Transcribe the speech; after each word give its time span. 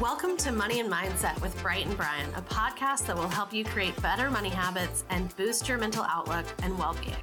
Welcome 0.00 0.36
to 0.38 0.50
Money 0.50 0.80
and 0.80 0.92
Mindset 0.92 1.40
with 1.40 1.56
Bright 1.62 1.86
and 1.86 1.96
Brian, 1.96 2.28
a 2.34 2.42
podcast 2.42 3.06
that 3.06 3.14
will 3.16 3.28
help 3.28 3.52
you 3.54 3.64
create 3.64 4.00
better 4.02 4.28
money 4.28 4.48
habits 4.48 5.04
and 5.08 5.34
boost 5.36 5.68
your 5.68 5.78
mental 5.78 6.04
outlook 6.08 6.44
and 6.64 6.76
well 6.76 6.96
being. 7.00 7.14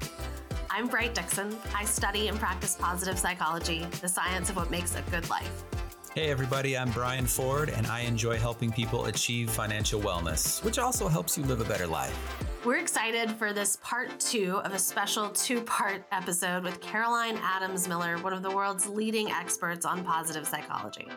I'm 0.70 0.88
Bright 0.88 1.14
Dixon. 1.14 1.54
I 1.76 1.84
study 1.84 2.28
and 2.28 2.38
practice 2.38 2.74
positive 2.80 3.18
psychology, 3.18 3.86
the 4.00 4.08
science 4.08 4.48
of 4.48 4.56
what 4.56 4.70
makes 4.70 4.96
a 4.96 5.02
good 5.10 5.28
life. 5.28 5.64
Hey, 6.14 6.30
everybody, 6.30 6.76
I'm 6.76 6.90
Brian 6.92 7.26
Ford, 7.26 7.68
and 7.68 7.86
I 7.86 8.00
enjoy 8.00 8.38
helping 8.38 8.72
people 8.72 9.04
achieve 9.04 9.50
financial 9.50 10.00
wellness, 10.00 10.64
which 10.64 10.78
also 10.78 11.08
helps 11.08 11.36
you 11.36 11.44
live 11.44 11.60
a 11.60 11.64
better 11.64 11.86
life. 11.86 12.18
We're 12.64 12.78
excited 12.78 13.32
for 13.32 13.52
this 13.52 13.76
part 13.82 14.18
two 14.18 14.60
of 14.64 14.72
a 14.72 14.78
special 14.78 15.28
two 15.28 15.60
part 15.60 16.04
episode 16.10 16.64
with 16.64 16.80
Caroline 16.80 17.38
Adams 17.42 17.86
Miller, 17.86 18.16
one 18.18 18.32
of 18.32 18.42
the 18.42 18.50
world's 18.50 18.86
leading 18.86 19.30
experts 19.30 19.84
on 19.84 20.02
positive 20.04 20.46
psychology. 20.46 21.08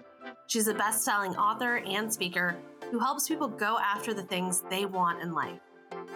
She's 0.48 0.68
a 0.68 0.74
best 0.74 1.04
selling 1.04 1.36
author 1.36 1.78
and 1.80 2.12
speaker 2.12 2.56
who 2.92 3.00
helps 3.00 3.28
people 3.28 3.48
go 3.48 3.78
after 3.80 4.14
the 4.14 4.24
things 4.24 4.64
they 4.70 4.86
want 4.86 5.22
in 5.22 5.34
life. 5.34 5.60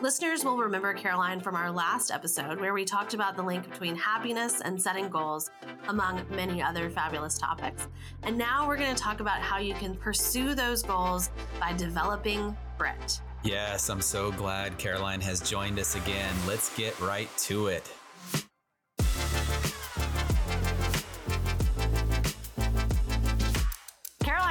Listeners 0.01 0.45
will 0.45 0.57
remember 0.57 0.93
Caroline 0.93 1.39
from 1.39 1.55
our 1.55 1.71
last 1.71 2.11
episode, 2.11 2.59
where 2.61 2.73
we 2.73 2.85
talked 2.85 3.13
about 3.13 3.35
the 3.35 3.41
link 3.41 3.69
between 3.69 3.95
happiness 3.95 4.61
and 4.61 4.81
setting 4.81 5.09
goals, 5.09 5.49
among 5.87 6.23
many 6.29 6.61
other 6.61 6.89
fabulous 6.89 7.37
topics. 7.37 7.87
And 8.23 8.37
now 8.37 8.67
we're 8.67 8.77
going 8.77 8.95
to 8.95 9.01
talk 9.01 9.19
about 9.19 9.41
how 9.41 9.57
you 9.57 9.73
can 9.73 9.95
pursue 9.95 10.53
those 10.53 10.83
goals 10.83 11.31
by 11.59 11.73
developing 11.73 12.55
grit. 12.77 13.19
Yes, 13.43 13.89
I'm 13.89 14.01
so 14.01 14.31
glad 14.31 14.77
Caroline 14.77 15.21
has 15.21 15.41
joined 15.41 15.79
us 15.79 15.95
again. 15.95 16.33
Let's 16.47 16.75
get 16.77 16.97
right 16.99 17.29
to 17.39 17.67
it. 17.67 17.91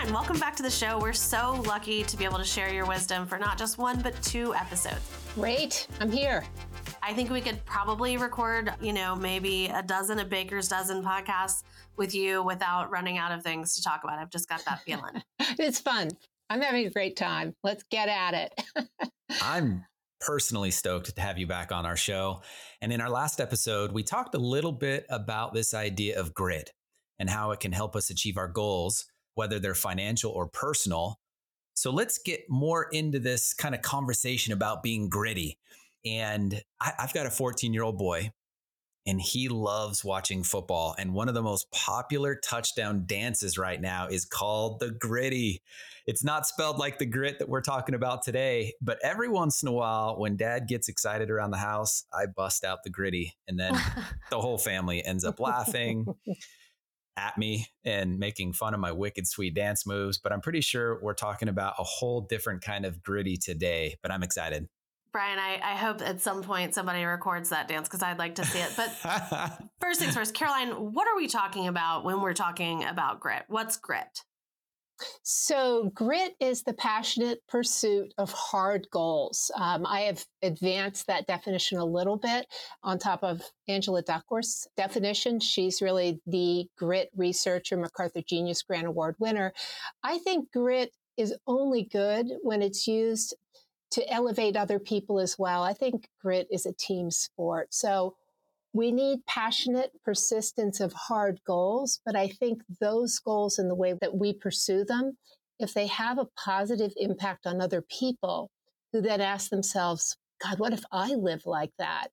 Caroline, 0.09 0.23
welcome 0.25 0.41
back 0.41 0.57
to 0.57 0.63
the 0.63 0.71
show. 0.71 0.99
We're 0.99 1.13
so 1.13 1.63
lucky 1.67 2.03
to 2.03 2.17
be 2.17 2.25
able 2.25 2.39
to 2.39 2.45
share 2.45 2.73
your 2.73 2.87
wisdom 2.87 3.27
for 3.27 3.39
not 3.39 3.59
just 3.59 3.77
one, 3.77 4.01
but 4.01 4.21
two 4.23 4.55
episodes. 4.55 5.01
Great. 5.35 5.87
I'm 6.01 6.11
here. 6.11 6.45
I 7.03 7.13
think 7.13 7.31
we 7.31 7.43
could 7.43 7.63
probably 7.67 8.17
record, 8.17 8.73
you 8.81 8.95
know, 8.95 9.15
maybe 9.15 9.67
a 9.67 9.83
dozen, 9.83 10.19
a 10.19 10.25
baker's 10.25 10.69
dozen 10.69 11.03
podcasts 11.03 11.63
with 11.97 12.15
you 12.15 12.43
without 12.43 12.91
running 12.91 13.19
out 13.19 13.33
of 13.33 13.43
things 13.43 13.75
to 13.75 13.83
talk 13.83 14.03
about. 14.03 14.19
I've 14.19 14.31
just 14.31 14.49
got 14.49 14.65
that 14.65 14.81
feeling. 14.81 15.23
it's 15.59 15.81
fun. 15.81 16.11
I'm 16.49 16.63
having 16.63 16.87
a 16.87 16.91
great 16.91 17.17
time. 17.17 17.55
Let's 17.63 17.85
get 17.91 18.09
at 18.09 18.35
it. 18.35 18.89
I'm 19.43 19.85
personally 20.21 20.71
stoked 20.71 21.15
to 21.15 21.21
have 21.21 21.39
you 21.39 21.47
back 21.47 21.71
on 21.71 21.85
our 21.85 21.97
show. 21.97 22.41
And 22.81 22.93
in 22.93 23.03
our 23.03 23.11
last 23.11 23.41
episode, 23.41 23.93
we 23.93 24.05
talked 24.05 24.35
a 24.35 24.39
little 24.39 24.73
bit 24.73 25.05
about 25.11 25.53
this 25.53 25.75
idea 25.75 26.19
of 26.19 26.33
grit 26.33 26.71
and 27.19 27.29
how 27.29 27.51
it 27.51 27.61
can 27.61 27.73
help 27.73 27.95
us 27.95 28.11
achieve 28.11 28.39
our 28.39 28.49
goals, 28.49 29.05
whether 29.39 29.61
they're 29.61 29.73
financial 29.73 30.33
or 30.33 30.49
personal. 30.49 31.21
So 31.75 31.93
let's 31.93 32.19
get 32.19 32.51
more 32.51 32.89
into 32.91 33.21
this 33.21 33.55
kind 33.55 33.73
of 33.73 33.83
conversation 33.83 34.53
about 34.53 34.83
being 34.83 35.09
gritty. 35.09 35.59
And 36.05 36.61
I, 36.81 36.93
have 36.99 37.15
got 37.15 37.27
a 37.27 37.31
14 37.31 37.73
year 37.73 37.85
old 37.85 37.99
boy 37.99 38.33
and 39.07 39.21
he 39.21 39.49
loves 39.49 40.05
watching 40.05 40.43
football. 40.43 40.97
And 40.99 41.15
one 41.15 41.29
of 41.29 41.35
the 41.35 41.43
most 41.43 41.71
popular 41.71 42.35
touchdown 42.35 43.05
dances 43.07 43.57
right 43.57 43.81
now 43.81 44.09
is 44.09 44.25
called 44.25 44.81
the 44.81 44.91
gritty. 44.91 45.63
It's 46.05 46.25
not 46.25 46.49
spelled 46.49 46.79
like 46.79 46.99
the 46.99 47.07
grit 47.07 47.39
that 47.39 47.49
we're 47.49 47.61
talking 47.61 47.95
about 47.95 48.25
today, 48.25 48.73
but 48.83 48.99
every 49.05 49.29
once 49.29 49.63
in 49.63 49.69
a 49.69 49.73
while, 49.73 50.19
when 50.19 50.37
dad 50.37 50.67
gets 50.67 50.89
excited 50.89 51.31
around 51.31 51.53
the 51.53 51.59
house, 51.59 52.05
I 52.13 52.27
bust 52.27 52.65
out 52.65 52.83
the 52.83 52.91
gritty 52.91 53.35
and 53.47 53.59
then 53.59 53.75
the 54.31 54.41
whole 54.41 54.59
family 54.59 55.05
ends 55.05 55.25
up 55.25 55.39
laughing 55.39 56.07
at 57.19 57.37
me 57.37 57.67
and 57.85 58.19
making 58.19 58.53
fun 58.53 58.73
of 58.73 58.81
my 58.81 58.93
wicked 58.93 59.27
sweet 59.27 59.55
dance 59.55 59.87
moves. 59.87 60.19
But 60.19 60.33
I'm 60.33 60.41
pretty 60.41 60.61
sure 60.61 61.01
we're 61.03 61.15
talking 61.15 61.49
about 61.49 61.75
a 61.79 61.85
whole 61.85 62.23
different 62.23 62.63
kind 62.63 62.87
of 62.87 63.03
gritty 63.03 63.37
today, 63.37 63.97
but 64.03 64.11
I'm 64.11 64.23
excited. 64.23 64.69
Brian, 65.11 65.39
I, 65.39 65.59
I 65.63 65.75
hope 65.77 66.03
at 66.03 66.21
some 66.21 66.43
point 66.43 66.75
somebody 66.75 67.03
records 67.05 67.49
that 67.49 67.67
dance 67.67 67.89
because 67.89 68.03
I'd 68.03 68.19
like 68.19 68.37
to 68.37 68.45
see 68.45 68.61
it. 68.61 68.73
But 68.77 68.91
first 69.81 70.01
things 70.01 70.15
first, 70.15 70.35
Caroline, 70.35 70.71
what 70.93 71.09
are 71.09 71.17
we 71.17 71.29
talking 71.29 71.67
about 71.67 72.05
when 72.05 72.21
we're 72.21 72.35
talking 72.35 72.85
about 72.85 73.21
grit? 73.21 73.45
What's 73.49 73.77
grit? 73.79 74.23
So, 75.23 75.91
grit 75.95 76.35
is 76.41 76.63
the 76.63 76.75
passionate 76.75 77.41
pursuit 77.49 78.13
of 78.19 78.33
hard 78.33 78.89
goals. 78.91 79.51
Um, 79.55 79.87
I 79.87 80.03
have 80.03 80.25
advanced 80.43 81.07
that 81.07 81.27
definition 81.27 81.79
a 81.79 81.85
little 81.85 82.17
bit 82.17 82.47
on 82.83 82.99
top 82.99 83.23
of 83.23 83.43
Angela 83.69 84.03
Duckworth's 84.03 84.67
definition. 84.77 85.41
She's 85.41 85.83
really 85.83 86.21
the 86.27 86.67
grit 86.77 87.11
researcher, 87.17 87.77
MacArthur 87.77 88.23
Genius 88.29 88.63
Grant 88.63 88.87
Award 88.87 89.17
winner. 89.19 89.53
I 90.03 90.19
think 90.19 90.53
grit 90.53 90.93
is 91.17 91.35
only 91.47 91.85
good 91.85 92.27
when 92.43 92.63
it's 92.63 92.87
used 92.87 93.35
to 93.91 94.13
elevate 94.13 94.57
other 94.57 94.79
people 94.79 95.19
as 95.19 95.39
well. 95.39 95.63
I 95.63 95.73
think 95.73 96.09
grit 96.21 96.47
is 96.51 96.67
a 96.67 96.73
team 96.73 97.11
sport. 97.11 97.73
So, 97.73 98.15
we 98.73 98.93
need 98.93 99.27
passionate 99.27 99.93
persistence 100.05 100.81
of 100.81 100.93
hard 100.93 101.41
goals, 101.47 102.01
but 102.05 102.17
I 102.17 102.29
think 102.29 102.63
those 102.81 103.19
goals 103.19 103.59
and 103.59 103.71
the 103.71 103.75
way 103.75 103.95
that 104.01 104.15
we 104.15 104.33
pursue 104.33 104.85
them, 104.85 105.17
if 105.59 105.75
they 105.75 105.87
have 105.87 106.19
a 106.19 106.29
positive 106.37 106.93
impact 106.97 107.47
on 107.47 107.61
other 107.61 107.83
people 107.83 108.51
who 108.93 109.01
then 109.01 109.21
ask 109.21 109.51
themselves, 109.51 110.17
God, 110.43 110.59
what 110.59 110.73
if 110.73 110.83
I 110.93 111.15
live 111.15 111.47
like 111.47 111.73
that? 111.79 112.09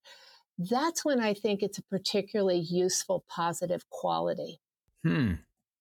That's 0.57 1.03
when 1.03 1.19
I 1.19 1.33
think 1.33 1.61
it's 1.61 1.77
a 1.77 1.83
particularly 1.83 2.59
useful 2.59 3.25
positive 3.29 3.89
quality. 3.89 4.59
Hmm. 5.03 5.33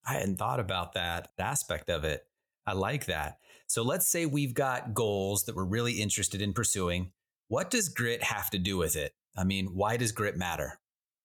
I 0.07 0.15
hadn't 0.15 0.37
thought 0.37 0.61
about 0.61 0.93
that 0.95 1.29
aspect 1.39 1.89
of 1.89 2.05
it. 2.05 2.27
I 2.67 2.75
like 2.75 3.07
that. 3.07 3.39
So 3.67 3.83
let's 3.83 4.07
say 4.07 4.27
we've 4.27 4.55
got 4.55 4.93
goals 4.93 5.45
that 5.45 5.57
we're 5.57 5.65
really 5.65 5.95
interested 5.95 6.43
in 6.43 6.53
pursuing. 6.53 7.13
What 7.49 7.71
does 7.71 7.89
grit 7.89 8.23
have 8.25 8.51
to 8.51 8.59
do 8.59 8.77
with 8.77 8.97
it? 8.97 9.15
I 9.37 9.45
mean, 9.45 9.67
why 9.75 9.97
does 9.97 10.13
grit 10.13 10.37
matter? 10.37 10.79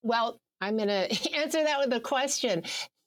Well, 0.04 0.40
I'm 0.62 0.78
going 0.78 0.88
to 1.10 1.36
answer 1.36 1.64
that 1.64 1.80
with 1.80 1.94
a 1.94 2.00
question. 2.00 2.64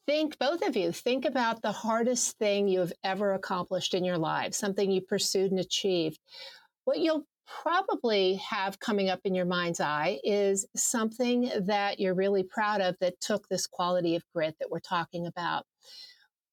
Think, 0.07 0.39
both 0.39 0.67
of 0.67 0.77
you, 0.77 0.91
think 0.91 1.25
about 1.25 1.63
the 1.63 1.73
hardest 1.73 2.37
thing 2.39 2.67
you 2.67 2.81
have 2.81 2.93
ever 3.05 3.35
accomplished 3.35 3.95
in 3.95 4.05
your 4.05 4.19
life, 4.19 4.53
something 4.53 4.91
you 4.91 5.01
pursued 5.01 5.53
and 5.53 5.61
achieved. 5.61 6.19
What 6.85 6.99
you'll 6.99 7.25
probably 7.63 8.35
have 8.37 8.81
coming 8.81 9.11
up 9.11 9.21
in 9.25 9.35
your 9.35 9.45
mind's 9.45 9.81
eye 9.81 10.19
is 10.25 10.67
something 10.75 11.51
that 11.67 12.01
you're 12.01 12.15
really 12.15 12.43
proud 12.43 12.81
of 12.81 12.97
that 13.01 13.21
took 13.21 13.49
this 13.49 13.67
quality 13.67 14.17
of 14.17 14.25
grit 14.35 14.57
that 14.59 14.71
we're 14.71 14.81
talking 14.81 15.27
about. 15.27 15.65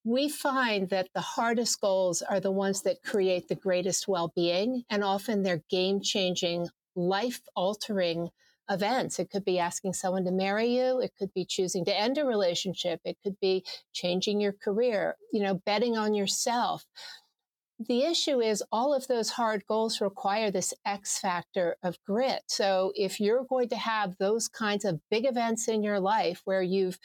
We 0.04 0.30
find 0.30 0.90
that 0.90 1.10
the 1.14 1.22
hardest 1.22 1.81
goals 1.81 2.22
are 2.22 2.40
the 2.40 2.52
ones 2.52 2.84
that 2.84 3.04
create 3.04 3.48
the 3.48 3.56
greatest 3.56 4.08
well 4.08 4.31
being, 4.36 4.84
and 4.90 5.04
often 5.04 5.44
they're 5.44 5.64
game 5.70 6.02
changing, 6.02 6.68
life 7.00 7.42
altering 7.56 8.30
events. 8.70 9.20
It 9.20 9.32
could 9.32 9.46
be 9.46 9.58
asking 9.58 9.94
someone 9.94 10.26
to 10.26 10.32
marry 10.32 10.68
you. 10.68 11.00
It 11.00 11.14
could 11.18 11.34
be 11.34 11.46
choosing 11.46 11.86
to 11.86 12.00
end 12.00 12.18
a 12.18 12.26
relationship. 12.26 13.02
It 13.04 13.18
could 13.24 13.40
be 13.40 13.64
changing 13.94 14.40
your 14.40 14.54
career, 14.54 15.16
you 15.34 15.42
know, 15.42 15.56
betting 15.56 15.98
on 15.98 16.14
yourself. 16.14 16.86
The 17.80 18.04
issue 18.04 18.42
is 18.42 18.62
all 18.72 18.94
of 18.94 19.08
those 19.08 19.32
hard 19.32 19.66
goals 19.66 20.02
require 20.02 20.52
this 20.52 20.74
X 20.86 21.18
factor 21.18 21.78
of 21.82 21.98
grit. 22.06 22.44
So 22.48 22.92
if 22.94 23.20
you're 23.20 23.46
going 23.46 23.70
to 23.70 23.78
have 23.78 24.18
those 24.18 24.50
kinds 24.50 24.84
of 24.84 25.00
big 25.10 25.26
events 25.26 25.68
in 25.68 25.81
your 25.81 26.00
life 26.00 26.42
where 26.44 26.62
you've 26.62 27.00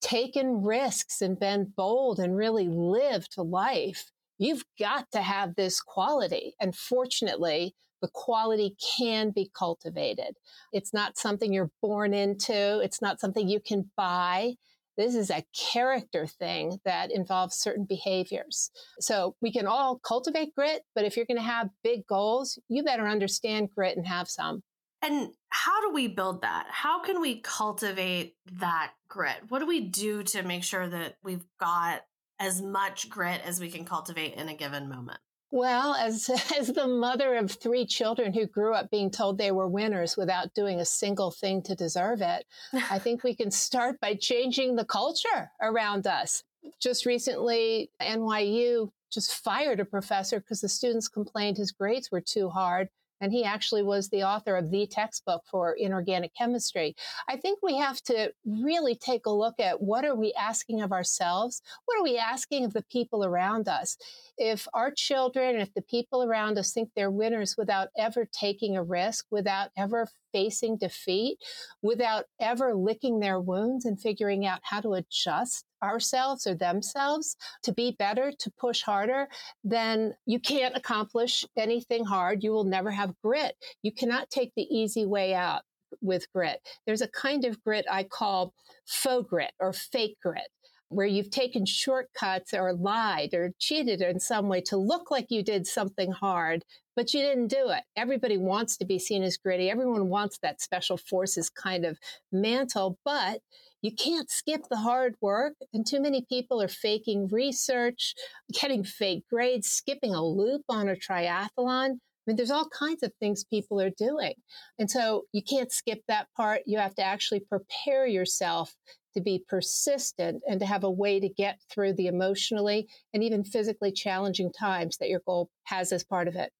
taken 0.00 0.64
risks 0.64 1.22
and 1.22 1.38
been 1.38 1.72
bold 1.76 2.18
and 2.18 2.36
really 2.36 2.66
lived 2.68 3.38
life, 3.38 4.10
you've 4.38 4.64
got 4.78 5.10
to 5.12 5.22
have 5.22 5.54
this 5.54 5.80
quality. 5.80 6.54
And 6.60 6.74
fortunately, 6.74 7.76
the 8.02 8.10
quality 8.12 8.76
can 8.98 9.30
be 9.30 9.50
cultivated. 9.56 10.36
It's 10.72 10.92
not 10.92 11.16
something 11.16 11.52
you're 11.52 11.70
born 11.80 12.12
into. 12.12 12.80
It's 12.80 13.00
not 13.00 13.20
something 13.20 13.48
you 13.48 13.60
can 13.60 13.90
buy. 13.96 14.54
This 14.98 15.14
is 15.14 15.30
a 15.30 15.44
character 15.56 16.26
thing 16.26 16.78
that 16.84 17.10
involves 17.10 17.56
certain 17.56 17.86
behaviors. 17.88 18.70
So 19.00 19.36
we 19.40 19.50
can 19.50 19.66
all 19.66 19.98
cultivate 19.98 20.54
grit, 20.54 20.82
but 20.94 21.04
if 21.04 21.16
you're 21.16 21.24
going 21.26 21.38
to 21.38 21.42
have 21.42 21.70
big 21.82 22.06
goals, 22.06 22.58
you 22.68 22.82
better 22.82 23.08
understand 23.08 23.70
grit 23.74 23.96
and 23.96 24.06
have 24.06 24.28
some. 24.28 24.62
And 25.00 25.30
how 25.48 25.80
do 25.80 25.94
we 25.94 26.08
build 26.08 26.42
that? 26.42 26.66
How 26.70 27.00
can 27.00 27.20
we 27.20 27.40
cultivate 27.40 28.36
that 28.60 28.92
grit? 29.08 29.38
What 29.48 29.60
do 29.60 29.66
we 29.66 29.80
do 29.80 30.22
to 30.24 30.42
make 30.42 30.62
sure 30.62 30.86
that 30.88 31.16
we've 31.24 31.44
got 31.58 32.02
as 32.38 32.60
much 32.60 33.08
grit 33.08 33.40
as 33.44 33.60
we 33.60 33.70
can 33.70 33.84
cultivate 33.84 34.34
in 34.34 34.48
a 34.48 34.54
given 34.54 34.88
moment? 34.88 35.18
Well, 35.52 35.94
as, 35.94 36.30
as 36.58 36.68
the 36.68 36.88
mother 36.88 37.36
of 37.36 37.52
three 37.52 37.84
children 37.84 38.32
who 38.32 38.46
grew 38.46 38.74
up 38.74 38.90
being 38.90 39.10
told 39.10 39.36
they 39.36 39.52
were 39.52 39.68
winners 39.68 40.16
without 40.16 40.54
doing 40.54 40.80
a 40.80 40.84
single 40.84 41.30
thing 41.30 41.62
to 41.64 41.74
deserve 41.76 42.22
it, 42.22 42.46
I 42.90 42.98
think 42.98 43.22
we 43.22 43.36
can 43.36 43.50
start 43.50 44.00
by 44.00 44.14
changing 44.14 44.74
the 44.74 44.86
culture 44.86 45.52
around 45.60 46.06
us. 46.06 46.42
Just 46.80 47.04
recently, 47.04 47.90
NYU 48.00 48.90
just 49.12 49.34
fired 49.34 49.78
a 49.78 49.84
professor 49.84 50.40
because 50.40 50.62
the 50.62 50.70
students 50.70 51.06
complained 51.06 51.58
his 51.58 51.70
grades 51.70 52.10
were 52.10 52.22
too 52.22 52.48
hard. 52.48 52.88
And 53.22 53.32
he 53.32 53.44
actually 53.44 53.84
was 53.84 54.08
the 54.08 54.24
author 54.24 54.56
of 54.56 54.70
the 54.70 54.86
textbook 54.86 55.44
for 55.48 55.72
inorganic 55.72 56.34
chemistry. 56.34 56.96
I 57.28 57.36
think 57.36 57.60
we 57.62 57.78
have 57.78 58.02
to 58.02 58.32
really 58.44 58.96
take 58.96 59.26
a 59.26 59.30
look 59.30 59.60
at 59.60 59.80
what 59.80 60.04
are 60.04 60.16
we 60.16 60.34
asking 60.34 60.82
of 60.82 60.92
ourselves? 60.92 61.62
What 61.86 61.98
are 61.98 62.02
we 62.02 62.18
asking 62.18 62.64
of 62.64 62.72
the 62.72 62.84
people 62.90 63.24
around 63.24 63.68
us? 63.68 63.96
If 64.36 64.66
our 64.74 64.90
children, 64.90 65.56
if 65.56 65.72
the 65.72 65.82
people 65.82 66.24
around 66.24 66.58
us 66.58 66.72
think 66.72 66.90
they're 66.96 67.12
winners 67.12 67.56
without 67.56 67.88
ever 67.96 68.26
taking 68.30 68.76
a 68.76 68.82
risk, 68.82 69.26
without 69.30 69.70
ever 69.76 70.08
facing 70.32 70.76
defeat, 70.76 71.38
without 71.80 72.24
ever 72.40 72.74
licking 72.74 73.20
their 73.20 73.38
wounds 73.38 73.84
and 73.84 74.00
figuring 74.00 74.44
out 74.44 74.60
how 74.64 74.80
to 74.80 74.94
adjust 74.94 75.64
ourselves 75.82 76.46
or 76.46 76.54
themselves 76.54 77.36
to 77.62 77.72
be 77.72 77.96
better, 77.98 78.32
to 78.38 78.50
push 78.58 78.82
harder, 78.82 79.28
then 79.64 80.14
you 80.26 80.40
can't 80.40 80.76
accomplish 80.76 81.44
anything 81.56 82.04
hard. 82.04 82.42
You 82.42 82.52
will 82.52 82.64
never 82.64 82.90
have 82.90 83.14
grit. 83.22 83.54
You 83.82 83.92
cannot 83.92 84.30
take 84.30 84.52
the 84.56 84.66
easy 84.70 85.06
way 85.06 85.34
out 85.34 85.62
with 86.00 86.30
grit. 86.32 86.60
There's 86.86 87.02
a 87.02 87.08
kind 87.08 87.44
of 87.44 87.62
grit 87.62 87.84
I 87.90 88.04
call 88.04 88.54
faux 88.86 89.28
grit 89.28 89.52
or 89.60 89.72
fake 89.72 90.16
grit 90.22 90.48
where 90.92 91.06
you've 91.06 91.30
taken 91.30 91.64
shortcuts 91.64 92.52
or 92.52 92.74
lied 92.74 93.30
or 93.32 93.52
cheated 93.58 94.02
in 94.02 94.20
some 94.20 94.48
way 94.48 94.60
to 94.60 94.76
look 94.76 95.10
like 95.10 95.26
you 95.30 95.42
did 95.42 95.66
something 95.66 96.12
hard, 96.12 96.64
but 96.94 97.14
you 97.14 97.20
didn't 97.20 97.48
do 97.48 97.70
it. 97.70 97.82
Everybody 97.96 98.36
wants 98.36 98.76
to 98.76 98.84
be 98.84 98.98
seen 98.98 99.22
as 99.22 99.38
gritty. 99.38 99.70
Everyone 99.70 100.08
wants 100.08 100.38
that 100.42 100.60
special 100.60 100.98
forces 100.98 101.48
kind 101.48 101.86
of 101.86 101.98
mantle, 102.30 102.98
but 103.04 103.40
you 103.82 103.92
can't 103.92 104.30
skip 104.30 104.62
the 104.70 104.78
hard 104.78 105.16
work. 105.20 105.54
And 105.74 105.86
too 105.86 106.00
many 106.00 106.24
people 106.28 106.62
are 106.62 106.68
faking 106.68 107.28
research, 107.28 108.14
getting 108.60 108.84
fake 108.84 109.24
grades, 109.28 109.68
skipping 109.68 110.14
a 110.14 110.24
loop 110.24 110.62
on 110.68 110.88
a 110.88 110.94
triathlon. 110.94 111.98
I 111.98 112.30
mean, 112.30 112.36
there's 112.36 112.52
all 112.52 112.68
kinds 112.68 113.02
of 113.02 113.12
things 113.18 113.44
people 113.44 113.80
are 113.80 113.90
doing. 113.90 114.34
And 114.78 114.88
so 114.88 115.24
you 115.32 115.42
can't 115.42 115.72
skip 115.72 116.02
that 116.06 116.28
part. 116.36 116.62
You 116.66 116.78
have 116.78 116.94
to 116.94 117.02
actually 117.02 117.40
prepare 117.40 118.06
yourself 118.06 118.72
to 119.14 119.20
be 119.20 119.44
persistent 119.48 120.42
and 120.48 120.60
to 120.60 120.66
have 120.66 120.84
a 120.84 120.90
way 120.90 121.18
to 121.20 121.28
get 121.28 121.58
through 121.70 121.94
the 121.94 122.06
emotionally 122.06 122.88
and 123.12 123.24
even 123.24 123.44
physically 123.44 123.92
challenging 123.92 124.52
times 124.52 124.98
that 124.98 125.08
your 125.08 125.20
goal 125.26 125.50
has 125.64 125.92
as 125.92 126.04
part 126.04 126.28
of 126.28 126.36
it. 126.36 126.50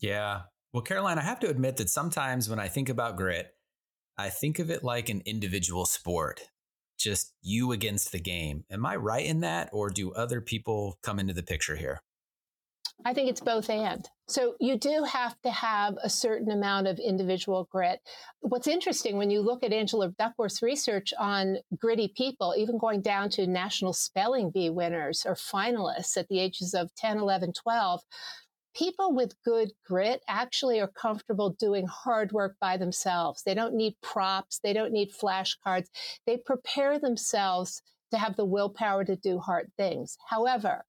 Yeah. 0.00 0.42
Well, 0.72 0.82
Caroline, 0.82 1.18
I 1.18 1.22
have 1.22 1.40
to 1.40 1.48
admit 1.48 1.76
that 1.76 1.88
sometimes 1.88 2.48
when 2.48 2.58
I 2.58 2.68
think 2.68 2.88
about 2.88 3.16
grit, 3.16 3.54
I 4.18 4.28
think 4.28 4.58
of 4.58 4.70
it 4.70 4.82
like 4.82 5.08
an 5.08 5.22
individual 5.24 5.86
sport, 5.86 6.42
just 7.02 7.34
you 7.42 7.72
against 7.72 8.12
the 8.12 8.20
game. 8.20 8.64
Am 8.70 8.86
I 8.86 8.96
right 8.96 9.24
in 9.24 9.40
that, 9.40 9.68
or 9.72 9.90
do 9.90 10.12
other 10.12 10.40
people 10.40 10.98
come 11.02 11.18
into 11.18 11.34
the 11.34 11.42
picture 11.42 11.76
here? 11.76 12.02
I 13.04 13.14
think 13.14 13.28
it's 13.28 13.40
both 13.40 13.68
and. 13.68 14.08
So 14.28 14.54
you 14.60 14.78
do 14.78 15.04
have 15.04 15.40
to 15.42 15.50
have 15.50 15.96
a 16.02 16.08
certain 16.08 16.50
amount 16.50 16.86
of 16.86 16.98
individual 16.98 17.68
grit. 17.70 18.00
What's 18.40 18.68
interesting 18.68 19.16
when 19.16 19.28
you 19.28 19.40
look 19.40 19.64
at 19.64 19.72
Angela 19.72 20.10
Duckworth's 20.18 20.62
research 20.62 21.12
on 21.18 21.58
gritty 21.76 22.12
people, 22.16 22.54
even 22.56 22.78
going 22.78 23.02
down 23.02 23.28
to 23.30 23.46
national 23.46 23.92
spelling 23.92 24.50
bee 24.50 24.70
winners 24.70 25.26
or 25.26 25.34
finalists 25.34 26.16
at 26.16 26.28
the 26.28 26.38
ages 26.38 26.74
of 26.74 26.94
10, 26.94 27.18
11, 27.18 27.52
12, 27.52 28.02
people 28.74 29.14
with 29.14 29.40
good 29.44 29.72
grit 29.86 30.22
actually 30.28 30.80
are 30.80 30.88
comfortable 30.88 31.50
doing 31.50 31.86
hard 31.86 32.32
work 32.32 32.56
by 32.60 32.76
themselves. 32.76 33.42
They 33.42 33.54
don't 33.54 33.74
need 33.74 33.94
props. 34.02 34.60
They 34.62 34.72
don't 34.72 34.92
need 34.92 35.12
flashcards. 35.12 35.88
They 36.26 36.36
prepare 36.36 36.98
themselves 36.98 37.82
to 38.10 38.18
have 38.18 38.36
the 38.36 38.44
willpower 38.44 39.04
to 39.04 39.16
do 39.16 39.38
hard 39.38 39.70
things. 39.76 40.18
However, 40.28 40.84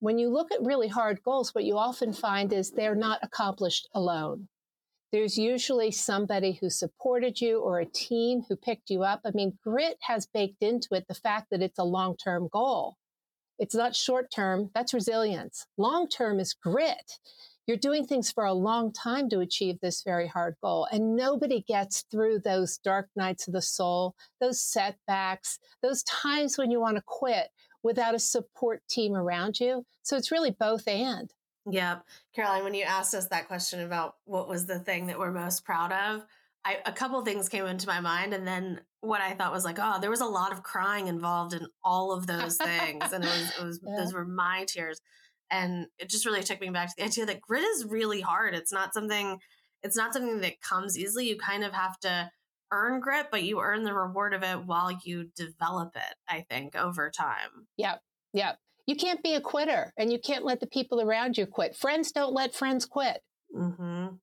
when 0.00 0.18
you 0.18 0.28
look 0.28 0.52
at 0.52 0.62
really 0.62 0.88
hard 0.88 1.22
goals, 1.22 1.54
what 1.54 1.64
you 1.64 1.78
often 1.78 2.12
find 2.12 2.52
is 2.52 2.70
they're 2.70 2.94
not 2.94 3.20
accomplished 3.22 3.88
alone. 3.94 4.48
There's 5.12 5.38
usually 5.38 5.90
somebody 5.92 6.58
who 6.60 6.68
supported 6.68 7.40
you 7.40 7.60
or 7.60 7.80
a 7.80 7.86
team 7.86 8.42
who 8.48 8.56
picked 8.56 8.90
you 8.90 9.02
up. 9.02 9.20
I 9.24 9.30
mean, 9.30 9.58
grit 9.64 9.96
has 10.02 10.26
baked 10.26 10.62
into 10.62 10.88
it 10.92 11.06
the 11.08 11.14
fact 11.14 11.48
that 11.50 11.62
it's 11.62 11.78
a 11.78 11.84
long 11.84 12.16
term 12.16 12.48
goal. 12.52 12.96
It's 13.58 13.74
not 13.74 13.96
short 13.96 14.30
term, 14.30 14.70
that's 14.74 14.94
resilience. 14.94 15.66
Long 15.76 16.08
term 16.08 16.40
is 16.40 16.52
grit. 16.54 17.18
You're 17.66 17.76
doing 17.76 18.06
things 18.06 18.30
for 18.30 18.44
a 18.44 18.52
long 18.52 18.92
time 18.92 19.28
to 19.30 19.40
achieve 19.40 19.80
this 19.80 20.02
very 20.04 20.28
hard 20.28 20.54
goal. 20.62 20.86
And 20.92 21.16
nobody 21.16 21.64
gets 21.66 22.04
through 22.10 22.40
those 22.40 22.78
dark 22.78 23.08
nights 23.16 23.48
of 23.48 23.54
the 23.54 23.62
soul, 23.62 24.14
those 24.40 24.62
setbacks, 24.62 25.58
those 25.82 26.04
times 26.04 26.56
when 26.56 26.70
you 26.70 26.80
want 26.80 26.96
to 26.96 27.02
quit 27.04 27.48
without 27.82 28.14
a 28.14 28.20
support 28.20 28.82
team 28.88 29.14
around 29.14 29.58
you. 29.58 29.84
So 30.02 30.16
it's 30.16 30.30
really 30.30 30.52
both 30.52 30.86
and. 30.86 31.32
Yep. 31.68 32.04
Caroline, 32.34 32.62
when 32.62 32.74
you 32.74 32.84
asked 32.84 33.14
us 33.14 33.26
that 33.28 33.48
question 33.48 33.80
about 33.80 34.16
what 34.24 34.48
was 34.48 34.66
the 34.66 34.78
thing 34.78 35.06
that 35.06 35.18
we're 35.18 35.32
most 35.32 35.64
proud 35.64 35.90
of, 35.90 36.24
I, 36.66 36.78
a 36.84 36.92
couple 36.92 37.24
things 37.24 37.48
came 37.48 37.64
into 37.66 37.86
my 37.86 38.00
mind. 38.00 38.34
And 38.34 38.46
then 38.46 38.80
what 39.00 39.20
I 39.20 39.34
thought 39.34 39.52
was 39.52 39.64
like, 39.64 39.78
oh, 39.80 40.00
there 40.00 40.10
was 40.10 40.20
a 40.20 40.26
lot 40.26 40.50
of 40.50 40.64
crying 40.64 41.06
involved 41.06 41.54
in 41.54 41.64
all 41.84 42.10
of 42.10 42.26
those 42.26 42.56
things. 42.56 43.12
and 43.12 43.22
it 43.22 43.28
was, 43.28 43.52
it 43.60 43.64
was 43.64 43.80
yeah. 43.86 43.96
those 43.98 44.12
were 44.12 44.24
my 44.24 44.64
tears. 44.66 45.00
And 45.48 45.86
it 46.00 46.10
just 46.10 46.26
really 46.26 46.42
took 46.42 46.60
me 46.60 46.70
back 46.70 46.88
to 46.88 46.94
the 46.98 47.04
idea 47.04 47.26
that 47.26 47.40
grit 47.40 47.62
is 47.62 47.84
really 47.84 48.20
hard. 48.20 48.52
It's 48.52 48.72
not 48.72 48.94
something, 48.94 49.38
it's 49.84 49.96
not 49.96 50.12
something 50.12 50.40
that 50.40 50.60
comes 50.60 50.98
easily. 50.98 51.28
You 51.28 51.36
kind 51.36 51.62
of 51.62 51.72
have 51.72 52.00
to 52.00 52.32
earn 52.72 52.98
grit, 52.98 53.28
but 53.30 53.44
you 53.44 53.60
earn 53.60 53.84
the 53.84 53.94
reward 53.94 54.34
of 54.34 54.42
it 54.42 54.64
while 54.66 54.90
you 55.04 55.30
develop 55.36 55.94
it, 55.94 56.16
I 56.28 56.44
think, 56.50 56.74
over 56.74 57.10
time. 57.10 57.68
Yep. 57.76 58.02
Yep. 58.32 58.58
You 58.88 58.96
can't 58.96 59.22
be 59.22 59.34
a 59.34 59.40
quitter 59.40 59.92
and 59.96 60.10
you 60.10 60.18
can't 60.18 60.44
let 60.44 60.58
the 60.58 60.66
people 60.66 61.00
around 61.00 61.38
you 61.38 61.46
quit. 61.46 61.76
Friends 61.76 62.10
don't 62.10 62.34
let 62.34 62.56
friends 62.56 62.86
quit. 62.86 63.20
Mm-hmm. 63.56 64.16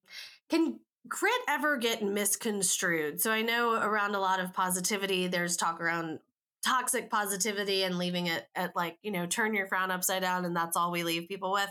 Can 0.50 0.80
grit 1.08 1.40
ever 1.48 1.76
get 1.76 2.02
misconstrued? 2.02 3.20
So 3.20 3.30
I 3.30 3.42
know 3.42 3.74
around 3.74 4.14
a 4.14 4.20
lot 4.20 4.40
of 4.40 4.52
positivity, 4.52 5.26
there's 5.26 5.56
talk 5.56 5.80
around 5.80 6.20
toxic 6.64 7.10
positivity 7.10 7.82
and 7.82 7.98
leaving 7.98 8.26
it 8.26 8.46
at 8.54 8.74
like, 8.74 8.98
you 9.02 9.10
know, 9.10 9.26
turn 9.26 9.54
your 9.54 9.66
frown 9.66 9.90
upside 9.90 10.22
down 10.22 10.44
and 10.44 10.56
that's 10.56 10.76
all 10.76 10.90
we 10.90 11.04
leave 11.04 11.28
people 11.28 11.52
with. 11.52 11.70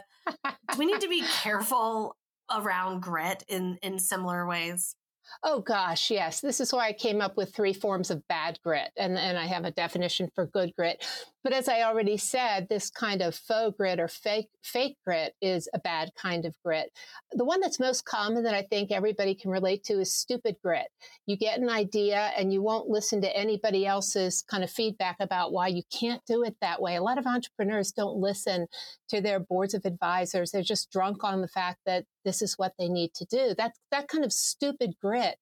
Do 0.72 0.78
we 0.78 0.86
need 0.86 1.02
to 1.02 1.10
be 1.10 1.24
careful 1.42 2.16
around 2.52 3.02
grit 3.02 3.44
in 3.48 3.78
in 3.82 4.00
similar 4.00 4.46
ways? 4.48 4.96
Oh 5.42 5.62
gosh, 5.62 6.12
yes. 6.12 6.42
This 6.42 6.60
is 6.60 6.72
why 6.74 6.88
I 6.88 6.94
came 6.94 7.22
up 7.22 7.38
with 7.38 7.56
three 7.56 7.74
forms 7.74 8.12
of 8.12 8.28
bad 8.28 8.60
grit, 8.64 8.92
and, 8.98 9.18
and 9.18 9.38
I 9.38 9.46
have 9.46 9.66
a 9.66 9.72
definition 9.72 10.30
for 10.36 10.46
good 10.46 10.74
grit. 10.76 11.04
But 11.44 11.54
as 11.54 11.68
I 11.68 11.82
already 11.82 12.16
said, 12.18 12.68
this 12.70 12.90
kind 12.90 13.22
of 13.22 13.36
faux 13.36 13.76
grit 13.78 14.00
or 14.00 14.08
fake 14.08 14.48
fake 14.62 14.98
grit 15.06 15.36
is 15.42 15.68
a 15.74 15.80
bad 15.80 16.12
kind 16.16 16.46
of 16.46 16.56
grit. 16.64 16.90
The 17.34 17.44
one 17.44 17.60
that's 17.60 17.80
most 17.80 18.06
common 18.06 18.44
that 18.44 18.56
I 18.56 18.62
think 18.62 18.92
everybody 18.92 19.36
can 19.36 19.52
relate 19.52 19.84
to 19.86 20.00
is 20.00 20.14
stupid 20.14 20.56
grit. 20.64 20.88
You 21.26 21.36
get 21.36 21.60
an 21.60 21.70
idea 21.70 22.32
and 22.38 22.54
you 22.54 22.62
won't 22.62 22.88
listen 22.88 23.22
to 23.22 23.38
anybody 23.38 23.86
else's 23.86 24.44
kind 24.50 24.64
of 24.64 24.72
feedback 24.72 25.18
about 25.20 25.52
why 25.52 25.68
you 25.68 25.84
can't 25.92 26.22
do 26.26 26.44
it 26.44 26.56
that 26.62 26.82
way. 26.82 26.96
A 26.96 27.04
lot 27.04 27.18
of 27.18 27.28
entrepreneurs 27.28 27.92
don't 27.92 28.18
listen 28.18 28.68
to 29.10 29.20
their 29.20 29.40
boards 29.40 29.74
of 29.74 29.86
advisors. 29.86 30.52
They're 30.52 30.62
just 30.62 30.92
drunk 30.92 31.26
on 31.26 31.42
the 31.42 31.48
fact 31.50 31.80
that 31.86 32.06
this 32.24 32.42
is 32.42 32.58
what 32.58 32.74
they 32.80 32.88
need 32.88 33.14
to 33.16 33.26
do. 33.26 33.54
That 33.58 33.74
that 33.92 34.08
kind 34.08 34.24
of 34.24 34.32
stupid 34.32 34.96
grit 35.02 35.38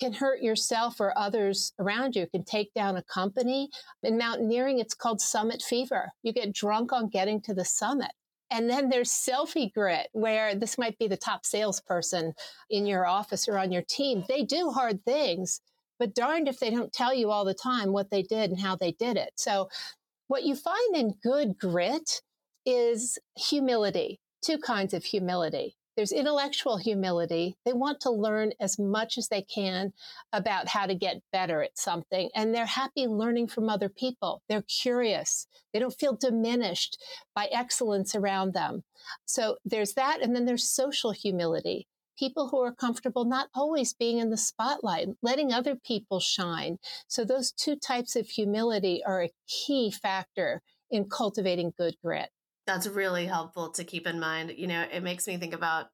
can 0.00 0.12
hurt 0.12 0.42
yourself 0.42 1.00
or 1.00 1.16
others 1.16 1.72
around 1.78 2.16
you, 2.16 2.26
can 2.26 2.44
take 2.44 2.72
down 2.74 2.96
a 2.96 3.02
company. 3.02 3.68
In 4.02 4.18
mountaineering, 4.18 4.78
it's 4.78 4.94
called 4.94 5.20
summit 5.20 5.62
fever. 5.62 6.10
You 6.22 6.32
get 6.32 6.54
drunk 6.54 6.92
on 6.92 7.08
getting 7.08 7.40
to 7.42 7.54
the 7.54 7.64
summit. 7.64 8.10
And 8.50 8.68
then 8.68 8.88
there's 8.88 9.12
selfie 9.12 9.72
grit, 9.72 10.08
where 10.12 10.56
this 10.56 10.76
might 10.76 10.98
be 10.98 11.06
the 11.06 11.16
top 11.16 11.46
salesperson 11.46 12.32
in 12.68 12.84
your 12.84 13.06
office 13.06 13.46
or 13.46 13.56
on 13.58 13.70
your 13.70 13.82
team. 13.82 14.24
They 14.28 14.42
do 14.42 14.70
hard 14.70 15.04
things, 15.04 15.60
but 16.00 16.14
darned 16.16 16.48
if 16.48 16.58
they 16.58 16.70
don't 16.70 16.92
tell 16.92 17.14
you 17.14 17.30
all 17.30 17.44
the 17.44 17.54
time 17.54 17.92
what 17.92 18.10
they 18.10 18.22
did 18.22 18.50
and 18.50 18.60
how 18.60 18.74
they 18.74 18.92
did 18.92 19.16
it. 19.16 19.32
So, 19.36 19.68
what 20.26 20.44
you 20.44 20.54
find 20.54 20.96
in 20.96 21.14
good 21.22 21.58
grit 21.58 22.22
is 22.64 23.18
humility, 23.36 24.20
two 24.44 24.58
kinds 24.58 24.94
of 24.94 25.04
humility. 25.04 25.76
There's 26.00 26.12
intellectual 26.12 26.78
humility. 26.78 27.58
They 27.66 27.74
want 27.74 28.00
to 28.00 28.10
learn 28.10 28.52
as 28.58 28.78
much 28.78 29.18
as 29.18 29.28
they 29.28 29.42
can 29.42 29.92
about 30.32 30.66
how 30.66 30.86
to 30.86 30.94
get 30.94 31.20
better 31.30 31.62
at 31.62 31.76
something. 31.76 32.30
And 32.34 32.54
they're 32.54 32.64
happy 32.64 33.06
learning 33.06 33.48
from 33.48 33.68
other 33.68 33.90
people. 33.90 34.40
They're 34.48 34.62
curious. 34.62 35.46
They 35.74 35.78
don't 35.78 35.92
feel 35.92 36.16
diminished 36.16 36.96
by 37.34 37.50
excellence 37.52 38.14
around 38.14 38.54
them. 38.54 38.84
So 39.26 39.58
there's 39.62 39.92
that. 39.92 40.22
And 40.22 40.34
then 40.34 40.46
there's 40.46 40.66
social 40.66 41.10
humility. 41.10 41.86
People 42.18 42.48
who 42.48 42.60
are 42.60 42.72
comfortable 42.72 43.26
not 43.26 43.50
always 43.54 43.92
being 43.92 44.16
in 44.16 44.30
the 44.30 44.38
spotlight, 44.38 45.08
letting 45.20 45.52
other 45.52 45.76
people 45.76 46.18
shine. 46.18 46.78
So 47.08 47.26
those 47.26 47.52
two 47.52 47.76
types 47.76 48.16
of 48.16 48.26
humility 48.26 49.02
are 49.06 49.24
a 49.24 49.32
key 49.46 49.90
factor 49.90 50.62
in 50.90 51.10
cultivating 51.10 51.74
good 51.76 51.96
grit. 52.02 52.30
That's 52.66 52.86
really 52.86 53.26
helpful 53.26 53.70
to 53.72 53.84
keep 53.84 54.06
in 54.06 54.20
mind. 54.20 54.52
You 54.56 54.66
know, 54.66 54.84
it 54.92 55.02
makes 55.02 55.26
me 55.26 55.36
think 55.36 55.54
about 55.54 55.86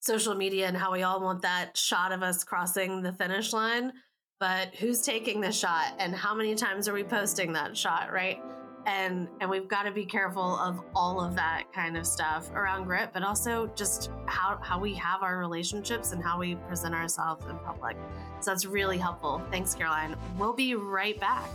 social 0.00 0.34
media 0.34 0.66
and 0.66 0.76
how 0.76 0.92
we 0.92 1.02
all 1.02 1.20
want 1.20 1.42
that 1.42 1.76
shot 1.76 2.12
of 2.12 2.22
us 2.22 2.44
crossing 2.44 3.02
the 3.02 3.12
finish 3.12 3.52
line. 3.52 3.92
But 4.40 4.74
who's 4.74 5.00
taking 5.00 5.40
the 5.40 5.52
shot 5.52 5.94
and 5.98 6.14
how 6.14 6.34
many 6.34 6.54
times 6.54 6.88
are 6.88 6.92
we 6.92 7.04
posting 7.04 7.52
that 7.54 7.76
shot, 7.76 8.12
right? 8.12 8.40
and 8.86 9.28
and 9.40 9.48
we've 9.48 9.68
got 9.68 9.84
to 9.84 9.90
be 9.90 10.04
careful 10.04 10.58
of 10.58 10.80
all 10.94 11.20
of 11.20 11.34
that 11.34 11.64
kind 11.72 11.96
of 11.96 12.06
stuff 12.06 12.50
around 12.52 12.84
grit 12.84 13.10
but 13.12 13.22
also 13.22 13.66
just 13.74 14.10
how 14.26 14.58
how 14.62 14.78
we 14.78 14.94
have 14.94 15.22
our 15.22 15.38
relationships 15.38 16.12
and 16.12 16.22
how 16.22 16.38
we 16.38 16.54
present 16.54 16.94
ourselves 16.94 17.46
in 17.46 17.58
public 17.58 17.96
so 18.40 18.50
that's 18.50 18.66
really 18.66 18.98
helpful 18.98 19.42
thanks 19.50 19.74
caroline 19.74 20.16
we'll 20.38 20.52
be 20.52 20.74
right 20.74 21.18
back 21.20 21.48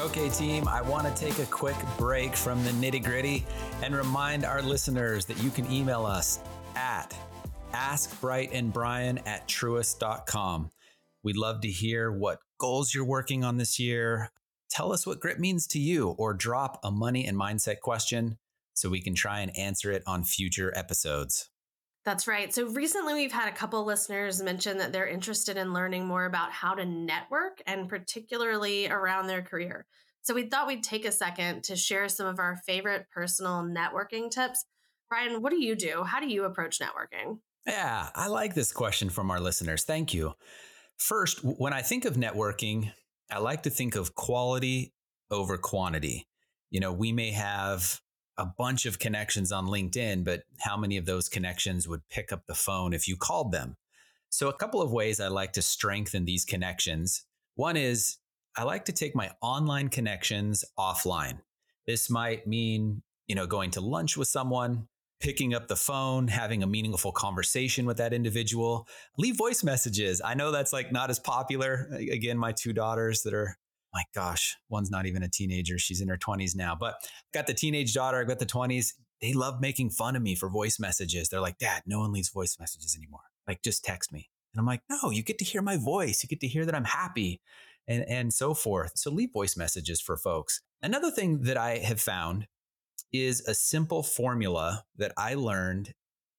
Okay, 0.00 0.30
team, 0.30 0.66
I 0.66 0.80
want 0.80 1.06
to 1.06 1.14
take 1.14 1.38
a 1.40 1.46
quick 1.46 1.76
break 1.98 2.34
from 2.34 2.64
the 2.64 2.70
nitty 2.70 3.04
gritty 3.04 3.44
and 3.82 3.94
remind 3.94 4.46
our 4.46 4.62
listeners 4.62 5.26
that 5.26 5.42
you 5.42 5.50
can 5.50 5.70
email 5.70 6.06
us 6.06 6.40
at 6.74 7.14
askbrightandbrian 7.74 9.20
at 9.26 9.46
truist.com. 9.46 10.70
We'd 11.22 11.36
love 11.36 11.60
to 11.60 11.68
hear 11.68 12.10
what 12.10 12.38
goals 12.58 12.94
you're 12.94 13.04
working 13.04 13.44
on 13.44 13.58
this 13.58 13.78
year. 13.78 14.30
Tell 14.70 14.90
us 14.90 15.06
what 15.06 15.20
grit 15.20 15.38
means 15.38 15.66
to 15.66 15.78
you, 15.78 16.08
or 16.16 16.32
drop 16.32 16.80
a 16.82 16.90
money 16.90 17.26
and 17.26 17.36
mindset 17.36 17.80
question 17.80 18.38
so 18.72 18.88
we 18.88 19.02
can 19.02 19.14
try 19.14 19.40
and 19.40 19.54
answer 19.54 19.92
it 19.92 20.02
on 20.06 20.24
future 20.24 20.72
episodes. 20.74 21.49
That's 22.04 22.26
right. 22.26 22.52
So 22.52 22.66
recently, 22.66 23.14
we've 23.14 23.32
had 23.32 23.48
a 23.48 23.56
couple 23.56 23.84
listeners 23.84 24.42
mention 24.42 24.78
that 24.78 24.92
they're 24.92 25.06
interested 25.06 25.56
in 25.56 25.74
learning 25.74 26.06
more 26.06 26.24
about 26.24 26.50
how 26.50 26.74
to 26.74 26.84
network 26.84 27.60
and 27.66 27.88
particularly 27.88 28.88
around 28.88 29.26
their 29.26 29.42
career. 29.42 29.86
So 30.22 30.34
we 30.34 30.46
thought 30.46 30.66
we'd 30.66 30.84
take 30.84 31.04
a 31.04 31.12
second 31.12 31.64
to 31.64 31.76
share 31.76 32.08
some 32.08 32.26
of 32.26 32.38
our 32.38 32.56
favorite 32.66 33.06
personal 33.12 33.62
networking 33.62 34.30
tips. 34.30 34.64
Brian, 35.08 35.42
what 35.42 35.50
do 35.50 35.62
you 35.62 35.74
do? 35.74 36.02
How 36.04 36.20
do 36.20 36.26
you 36.26 36.44
approach 36.44 36.78
networking? 36.78 37.38
Yeah, 37.66 38.08
I 38.14 38.28
like 38.28 38.54
this 38.54 38.72
question 38.72 39.10
from 39.10 39.30
our 39.30 39.40
listeners. 39.40 39.84
Thank 39.84 40.14
you. 40.14 40.34
First, 40.96 41.40
when 41.42 41.72
I 41.72 41.82
think 41.82 42.04
of 42.04 42.14
networking, 42.14 42.92
I 43.30 43.38
like 43.38 43.64
to 43.64 43.70
think 43.70 43.96
of 43.96 44.14
quality 44.14 44.92
over 45.30 45.58
quantity. 45.58 46.26
You 46.70 46.80
know, 46.80 46.92
we 46.92 47.12
may 47.12 47.32
have 47.32 48.00
a 48.40 48.46
bunch 48.46 48.86
of 48.86 48.98
connections 48.98 49.52
on 49.52 49.66
LinkedIn, 49.66 50.24
but 50.24 50.44
how 50.60 50.76
many 50.76 50.96
of 50.96 51.04
those 51.04 51.28
connections 51.28 51.86
would 51.86 52.08
pick 52.08 52.32
up 52.32 52.46
the 52.46 52.54
phone 52.54 52.94
if 52.94 53.06
you 53.06 53.16
called 53.16 53.52
them? 53.52 53.76
So, 54.30 54.48
a 54.48 54.54
couple 54.54 54.80
of 54.80 54.92
ways 54.92 55.20
I 55.20 55.28
like 55.28 55.52
to 55.54 55.62
strengthen 55.62 56.24
these 56.24 56.44
connections. 56.44 57.24
One 57.56 57.76
is 57.76 58.16
I 58.56 58.64
like 58.64 58.86
to 58.86 58.92
take 58.92 59.14
my 59.14 59.30
online 59.42 59.88
connections 59.88 60.64
offline. 60.78 61.40
This 61.86 62.08
might 62.08 62.46
mean, 62.46 63.02
you 63.26 63.34
know, 63.34 63.46
going 63.46 63.72
to 63.72 63.80
lunch 63.80 64.16
with 64.16 64.28
someone, 64.28 64.88
picking 65.20 65.52
up 65.52 65.68
the 65.68 65.76
phone, 65.76 66.28
having 66.28 66.62
a 66.62 66.66
meaningful 66.66 67.12
conversation 67.12 67.84
with 67.84 67.98
that 67.98 68.14
individual, 68.14 68.88
leave 69.18 69.36
voice 69.36 69.62
messages. 69.62 70.22
I 70.24 70.34
know 70.34 70.50
that's 70.50 70.72
like 70.72 70.92
not 70.92 71.10
as 71.10 71.18
popular. 71.18 71.90
Again, 71.92 72.38
my 72.38 72.52
two 72.52 72.72
daughters 72.72 73.22
that 73.22 73.34
are 73.34 73.56
my 73.92 74.04
gosh, 74.14 74.56
one's 74.68 74.90
not 74.90 75.06
even 75.06 75.22
a 75.22 75.28
teenager. 75.28 75.78
She's 75.78 76.00
in 76.00 76.08
her 76.08 76.16
20s 76.16 76.54
now. 76.54 76.76
But 76.78 76.94
got 77.32 77.46
the 77.46 77.54
teenage 77.54 77.94
daughter, 77.94 78.20
I've 78.20 78.28
got 78.28 78.38
the 78.38 78.46
20s. 78.46 78.92
They 79.20 79.32
love 79.32 79.60
making 79.60 79.90
fun 79.90 80.16
of 80.16 80.22
me 80.22 80.34
for 80.34 80.48
voice 80.48 80.78
messages. 80.78 81.28
They're 81.28 81.40
like, 81.40 81.58
Dad, 81.58 81.82
no 81.86 81.98
one 81.98 82.12
leaves 82.12 82.30
voice 82.30 82.56
messages 82.58 82.96
anymore. 82.96 83.20
Like, 83.46 83.62
just 83.62 83.84
text 83.84 84.12
me. 84.12 84.30
And 84.54 84.60
I'm 84.60 84.66
like, 84.66 84.82
no, 84.88 85.10
you 85.10 85.22
get 85.22 85.38
to 85.38 85.44
hear 85.44 85.62
my 85.62 85.76
voice. 85.76 86.22
You 86.22 86.28
get 86.28 86.40
to 86.40 86.48
hear 86.48 86.64
that 86.64 86.74
I'm 86.74 86.84
happy 86.84 87.40
and, 87.86 88.04
and 88.08 88.32
so 88.32 88.54
forth. 88.54 88.92
So 88.96 89.10
leave 89.10 89.32
voice 89.32 89.56
messages 89.56 90.00
for 90.00 90.16
folks. 90.16 90.62
Another 90.82 91.10
thing 91.10 91.42
that 91.42 91.56
I 91.56 91.78
have 91.78 92.00
found 92.00 92.46
is 93.12 93.40
a 93.46 93.54
simple 93.54 94.02
formula 94.02 94.84
that 94.96 95.12
I 95.16 95.34
learned 95.34 95.94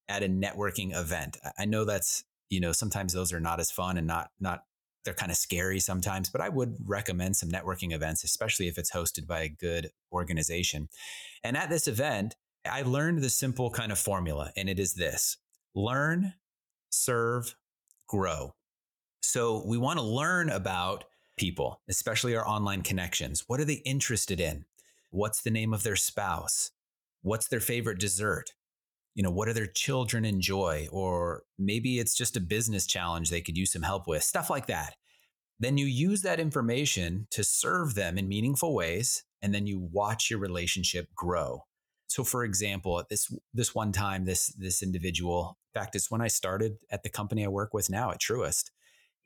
at 0.08 0.22
a 0.22 0.28
networking 0.28 0.96
event. 0.98 1.36
I 1.58 1.64
know 1.64 1.84
that's, 1.84 2.24
you 2.50 2.60
know, 2.60 2.72
sometimes 2.72 3.12
those 3.12 3.32
are 3.32 3.40
not 3.40 3.60
as 3.60 3.70
fun 3.70 3.96
and 3.96 4.06
not, 4.06 4.30
not 4.40 4.64
they're 5.04 5.14
kind 5.14 5.30
of 5.32 5.36
scary 5.36 5.80
sometimes, 5.80 6.30
but 6.30 6.40
I 6.40 6.48
would 6.48 6.76
recommend 6.84 7.36
some 7.36 7.48
networking 7.48 7.92
events, 7.92 8.24
especially 8.24 8.68
if 8.68 8.78
it's 8.78 8.92
hosted 8.92 9.26
by 9.26 9.40
a 9.40 9.48
good 9.48 9.90
organization. 10.12 10.88
And 11.42 11.56
at 11.56 11.70
this 11.70 11.88
event, 11.88 12.36
I 12.70 12.82
learned 12.82 13.22
the 13.22 13.30
simple 13.30 13.70
kind 13.70 13.90
of 13.90 13.98
formula, 13.98 14.52
and 14.56 14.68
it 14.68 14.78
is 14.78 14.94
this 14.94 15.38
learn, 15.74 16.34
serve, 16.90 17.56
grow. 18.08 18.54
So 19.22 19.64
we 19.66 19.78
want 19.78 19.98
to 19.98 20.04
learn 20.04 20.50
about 20.50 21.04
people, 21.36 21.80
especially 21.88 22.36
our 22.36 22.46
online 22.46 22.82
connections. 22.82 23.44
What 23.46 23.60
are 23.60 23.64
they 23.64 23.82
interested 23.84 24.40
in? 24.40 24.64
What's 25.10 25.42
the 25.42 25.50
name 25.50 25.72
of 25.72 25.82
their 25.82 25.96
spouse? 25.96 26.70
What's 27.22 27.48
their 27.48 27.60
favorite 27.60 27.98
dessert? 27.98 28.52
You 29.14 29.22
know, 29.22 29.30
what 29.30 29.46
do 29.46 29.52
their 29.52 29.66
children 29.66 30.24
enjoy? 30.24 30.88
Or 30.90 31.42
maybe 31.58 31.98
it's 31.98 32.14
just 32.14 32.36
a 32.36 32.40
business 32.40 32.86
challenge 32.86 33.30
they 33.30 33.40
could 33.40 33.58
use 33.58 33.72
some 33.72 33.82
help 33.82 34.06
with, 34.06 34.22
stuff 34.22 34.48
like 34.48 34.66
that. 34.66 34.94
Then 35.60 35.78
you 35.78 35.86
use 35.86 36.22
that 36.22 36.40
information 36.40 37.28
to 37.30 37.44
serve 37.44 37.94
them 37.94 38.18
in 38.18 38.28
meaningful 38.28 38.74
ways, 38.74 39.24
and 39.40 39.54
then 39.54 39.66
you 39.66 39.78
watch 39.92 40.30
your 40.30 40.40
relationship 40.40 41.08
grow. 41.14 41.64
So, 42.08 42.24
for 42.24 42.44
example, 42.44 42.98
at 42.98 43.08
this 43.08 43.32
this 43.54 43.74
one 43.74 43.92
time, 43.92 44.24
this 44.24 44.48
this 44.48 44.82
individual, 44.82 45.58
in 45.72 45.80
fact, 45.80 45.94
it's 45.94 46.10
when 46.10 46.20
I 46.20 46.28
started 46.28 46.78
at 46.90 47.02
the 47.04 47.08
company 47.08 47.44
I 47.44 47.48
work 47.48 47.72
with 47.72 47.88
now 47.90 48.10
at 48.10 48.20
Truist, 48.20 48.70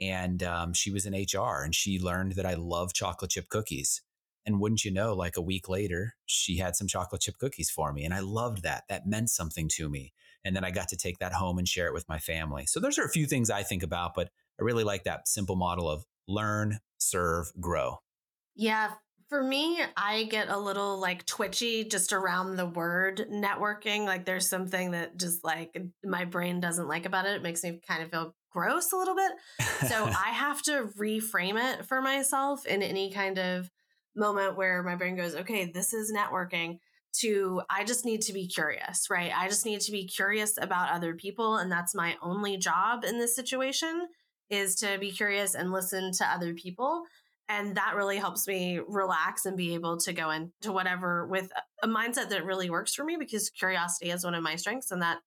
and 0.01 0.43
um, 0.43 0.73
she 0.73 0.91
was 0.91 1.07
in 1.07 1.15
HR, 1.15 1.63
and 1.65 1.75
she 1.75 1.99
learned 1.99 2.33
that 2.33 2.47
I 2.47 2.55
love 2.55 2.93
chocolate 2.93 3.31
chip 3.31 3.49
cookies. 3.49 4.03
And 4.47 4.61
wouldn't 4.61 4.85
you 4.85 4.93
know, 4.93 5.13
like 5.13 5.37
a 5.37 5.43
week 5.43 5.69
later, 5.69 6.15
she 6.25 6.59
had 6.59 6.77
some 6.77 6.87
chocolate 6.87 7.21
chip 7.21 7.37
cookies 7.39 7.69
for 7.69 7.93
me. 7.93 8.05
And 8.05 8.15
I 8.15 8.21
loved 8.21 8.63
that. 8.63 8.85
That 8.89 9.07
meant 9.07 9.29
something 9.31 9.69
to 9.75 9.89
me. 9.89 10.13
And 10.45 10.55
then 10.55 10.65
I 10.65 10.71
got 10.71 10.89
to 10.89 10.97
take 10.97 11.19
that 11.19 11.33
home 11.33 11.59
and 11.59 11.67
share 11.67 11.89
it 11.89 11.93
with 11.93 12.09
my 12.09 12.19
family. 12.19 12.67
So 12.67 12.79
those 12.79 12.99
are 12.99 13.05
a 13.05 13.11
few 13.11 13.27
things 13.27 13.51
I 13.51 13.65
think 13.65 13.83
about, 13.83 14.15
but 14.15 14.31
I 14.61 14.63
really 14.63 14.85
like 14.85 15.03
that 15.05 15.27
simple 15.27 15.57
model 15.57 15.91
of 15.91 16.05
learn, 16.29 16.79
serve, 16.99 17.51
grow. 17.61 17.99
Yeah. 18.55 18.93
For 19.29 19.43
me, 19.43 19.81
I 19.97 20.25
get 20.31 20.49
a 20.49 20.57
little 20.57 21.01
like 21.01 21.27
twitchy 21.27 21.85
just 21.85 22.13
around 22.13 22.55
the 22.55 22.67
word 22.67 23.27
networking. 23.29 24.05
Like 24.05 24.25
there's 24.25 24.49
something 24.49 24.93
that 24.93 25.19
just 25.19 25.43
like 25.43 25.77
my 26.05 26.25
brain 26.25 26.61
doesn't 26.61 26.87
like 26.87 27.07
about 27.07 27.27
it. 27.27 27.35
It 27.35 27.43
makes 27.43 27.65
me 27.65 27.81
kind 27.87 28.05
of 28.05 28.11
feel 28.11 28.37
gross 28.53 28.93
a 28.93 28.97
little 28.97 29.17
bit. 29.17 29.33
So 29.89 30.05
I 30.05 30.31
have 30.31 30.63
to 30.63 30.89
reframe 30.97 31.61
it 31.61 31.87
for 31.87 32.01
myself 32.01 32.65
in 32.67 32.83
any 32.83 33.11
kind 33.11 33.39
of 33.39 33.69
moment 34.17 34.57
where 34.57 34.83
my 34.83 34.95
brain 34.95 35.17
goes, 35.17 35.35
okay, 35.35 35.71
this 35.71 35.93
is 35.93 36.13
networking 36.13 36.79
to 37.21 37.63
I 37.71 37.85
just 37.85 38.05
need 38.05 38.23
to 38.23 38.33
be 38.33 38.47
curious, 38.47 39.09
right? 39.11 39.33
I 39.35 39.49
just 39.49 39.65
need 39.65 39.81
to 39.83 39.93
be 39.93 40.07
curious 40.07 40.59
about 40.61 40.91
other 40.91 41.15
people 41.15 41.57
and 41.57 41.71
that's 41.71 41.95
my 41.95 42.17
only 42.23 42.57
job 42.57 43.05
in 43.05 43.19
this 43.19 43.35
situation 43.35 44.09
is 44.51 44.77
to 44.77 44.99
be 44.99 45.11
curious 45.11 45.55
and 45.55 45.73
listen 45.73 46.13
to 46.13 46.27
other 46.27 46.55
people 46.55 47.05
and 47.49 47.77
that 47.77 47.95
really 47.95 48.17
helps 48.17 48.49
me 48.49 48.81
relax 48.89 49.47
and 49.47 49.57
be 49.57 49.75
able 49.75 49.97
to 49.99 50.13
go 50.13 50.31
into 50.31 50.73
whatever 50.73 51.27
with 51.27 51.51
a 51.83 51.89
mindset 51.89 52.29
that 52.31 52.45
really 52.45 52.71
works 52.71 52.95
for 52.95 53.05
me 53.05 53.17
because 53.17 53.51
curiosity 53.51 54.11
is 54.11 54.25
one 54.25 54.35
of 54.35 54.43
my 54.43 54.57
strengths 54.57 54.91
and 54.91 55.03
that 55.03 55.19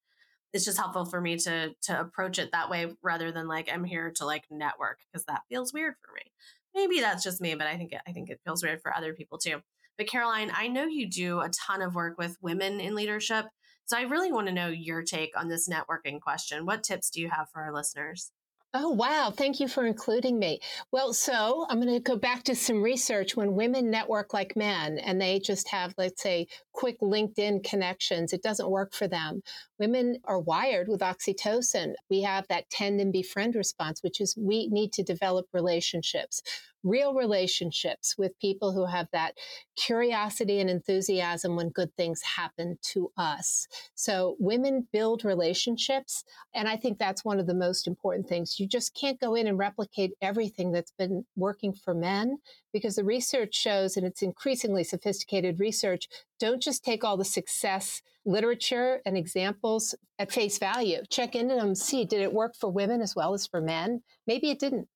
it's 0.51 0.65
just 0.65 0.77
helpful 0.77 1.05
for 1.05 1.21
me 1.21 1.37
to 1.37 1.73
to 1.81 1.99
approach 1.99 2.39
it 2.39 2.51
that 2.51 2.69
way 2.69 2.87
rather 3.03 3.31
than 3.31 3.47
like 3.47 3.69
I'm 3.71 3.83
here 3.83 4.11
to 4.15 4.25
like 4.25 4.43
network 4.49 4.99
because 5.11 5.25
that 5.25 5.41
feels 5.49 5.73
weird 5.73 5.95
for 6.03 6.13
me 6.13 6.31
maybe 6.79 7.01
that's 7.01 7.23
just 7.23 7.41
me, 7.41 7.55
but 7.55 7.67
I 7.67 7.77
think 7.77 7.91
it, 7.91 8.01
I 8.07 8.11
think 8.11 8.29
it 8.29 8.39
feels 8.45 8.63
weird 8.63 8.81
for 8.81 8.95
other 8.95 9.13
people 9.13 9.37
too. 9.37 9.61
But 9.97 10.07
Caroline, 10.07 10.51
I 10.55 10.67
know 10.67 10.85
you 10.85 11.09
do 11.09 11.41
a 11.41 11.49
ton 11.49 11.81
of 11.81 11.93
work 11.93 12.17
with 12.17 12.37
women 12.41 12.79
in 12.79 12.95
leadership. 12.95 13.45
So 13.85 13.97
I 13.97 14.03
really 14.03 14.31
want 14.31 14.47
to 14.47 14.53
know 14.53 14.67
your 14.67 15.03
take 15.03 15.37
on 15.37 15.49
this 15.49 15.67
networking 15.67 16.21
question. 16.21 16.65
What 16.65 16.83
tips 16.83 17.09
do 17.09 17.19
you 17.21 17.29
have 17.29 17.49
for 17.51 17.61
our 17.61 17.73
listeners? 17.73 18.31
Oh, 18.71 18.89
wow. 18.89 19.33
Thank 19.35 19.59
you 19.59 19.67
for 19.67 19.83
including 19.83 20.37
me. 20.37 20.59
Well, 20.91 21.11
so 21.11 21.65
I'm 21.67 21.81
going 21.81 21.91
to 21.91 21.99
go 21.99 22.15
back 22.15 22.43
to 22.43 22.55
some 22.55 22.83
research. 22.83 23.35
When 23.35 23.55
women 23.55 23.89
network 23.89 24.31
like 24.31 24.55
men 24.55 24.99
and 24.99 25.19
they 25.19 25.39
just 25.39 25.67
have, 25.69 25.95
let's 25.97 26.21
say, 26.21 26.45
quick 26.71 26.99
LinkedIn 27.01 27.63
connections, 27.63 28.31
it 28.31 28.43
doesn't 28.43 28.69
work 28.69 28.93
for 28.93 29.07
them. 29.07 29.41
Women 29.79 30.19
are 30.25 30.39
wired 30.39 30.87
with 30.87 31.01
oxytocin. 31.01 31.93
We 32.11 32.21
have 32.21 32.47
that 32.49 32.69
tend 32.69 33.01
and 33.01 33.11
befriend 33.11 33.55
response, 33.55 34.03
which 34.03 34.21
is 34.21 34.37
we 34.37 34.67
need 34.67 34.93
to 34.93 35.03
develop 35.03 35.47
relationships 35.51 36.43
real 36.83 37.13
relationships 37.13 38.15
with 38.17 38.39
people 38.39 38.71
who 38.71 38.85
have 38.85 39.07
that 39.11 39.35
curiosity 39.75 40.59
and 40.59 40.69
enthusiasm 40.69 41.55
when 41.55 41.69
good 41.69 41.95
things 41.95 42.21
happen 42.21 42.77
to 42.81 43.11
us. 43.17 43.67
So 43.95 44.35
women 44.39 44.87
build 44.91 45.25
relationships. 45.25 46.23
And 46.53 46.67
I 46.67 46.77
think 46.77 46.97
that's 46.97 47.25
one 47.25 47.39
of 47.39 47.47
the 47.47 47.53
most 47.53 47.87
important 47.87 48.27
things. 48.27 48.59
You 48.59 48.67
just 48.67 48.95
can't 48.95 49.19
go 49.19 49.35
in 49.35 49.47
and 49.47 49.57
replicate 49.57 50.13
everything 50.21 50.71
that's 50.71 50.91
been 50.91 51.25
working 51.35 51.73
for 51.73 51.93
men 51.93 52.37
because 52.71 52.95
the 52.95 53.03
research 53.03 53.55
shows, 53.55 53.97
and 53.97 54.05
it's 54.05 54.21
increasingly 54.21 54.83
sophisticated 54.83 55.59
research, 55.59 56.07
don't 56.39 56.61
just 56.61 56.83
take 56.83 57.03
all 57.03 57.17
the 57.17 57.25
success 57.25 58.01
literature 58.25 59.01
and 59.05 59.17
examples 59.17 59.95
at 60.19 60.31
face 60.31 60.57
value. 60.57 60.99
Check 61.09 61.35
into 61.35 61.55
them, 61.55 61.75
see, 61.75 62.05
did 62.05 62.21
it 62.21 62.33
work 62.33 62.55
for 62.55 62.69
women 62.69 63.01
as 63.01 63.15
well 63.15 63.33
as 63.33 63.47
for 63.47 63.61
men? 63.61 64.03
Maybe 64.27 64.49
it 64.49 64.59
didn't. 64.59 64.87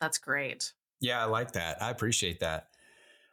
That's 0.00 0.18
great. 0.18 0.72
Yeah, 1.00 1.22
I 1.22 1.26
like 1.26 1.52
that. 1.52 1.82
I 1.82 1.90
appreciate 1.90 2.40
that. 2.40 2.68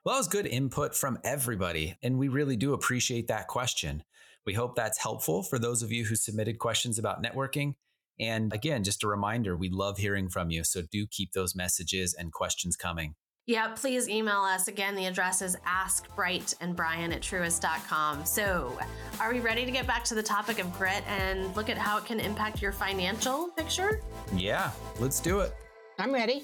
Well, 0.04 0.16
that 0.16 0.20
was 0.20 0.28
good 0.28 0.48
input 0.48 0.96
from 0.96 1.20
everybody. 1.24 1.98
And 2.02 2.18
we 2.18 2.30
really 2.30 2.56
do 2.56 2.74
appreciate 2.74 3.28
that 3.28 3.48
question. 3.48 4.04
We 4.46 4.54
hope 4.54 4.76
that's 4.76 4.98
helpful 4.98 5.44
for 5.44 5.60
those 5.60 5.84
of 5.84 5.92
you 5.92 6.06
who 6.06 6.16
submitted 6.16 6.60
questions 6.60 6.98
about 6.98 7.22
networking. 7.22 7.76
And 8.20 8.54
again, 8.54 8.84
just 8.84 9.04
a 9.04 9.08
reminder, 9.08 9.56
we 9.56 9.70
love 9.70 9.98
hearing 9.98 10.30
from 10.30 10.50
you. 10.50 10.64
So 10.64 10.82
do 10.90 11.06
keep 11.06 11.34
those 11.34 11.56
messages 11.56 12.14
and 12.14 12.32
questions 12.32 12.78
coming. 12.78 13.16
Yeah, 13.48 13.70
please 13.70 14.10
email 14.10 14.42
us. 14.42 14.68
Again, 14.68 14.96
the 14.96 15.06
address 15.06 15.42
is 15.42 15.56
askbrightandbrian 15.66 17.14
at 17.14 17.22
truist.com. 17.22 18.26
So, 18.26 18.78
are 19.22 19.32
we 19.32 19.40
ready 19.40 19.64
to 19.64 19.72
get 19.72 19.88
back 19.88 20.04
to 20.06 20.16
the 20.16 20.24
topic 20.24 20.60
of 20.60 20.72
grit 20.78 21.02
and 21.08 21.56
look 21.56 21.70
at 21.70 21.78
how 21.78 21.98
it 21.98 22.04
can 22.04 22.20
impact 22.20 22.62
your 22.62 22.74
financial 22.74 23.48
picture? 23.56 24.02
Yeah, 24.36 24.72
let's 25.00 25.22
do 25.22 25.40
it. 25.40 25.54
I'm 25.98 26.14
ready. 26.14 26.44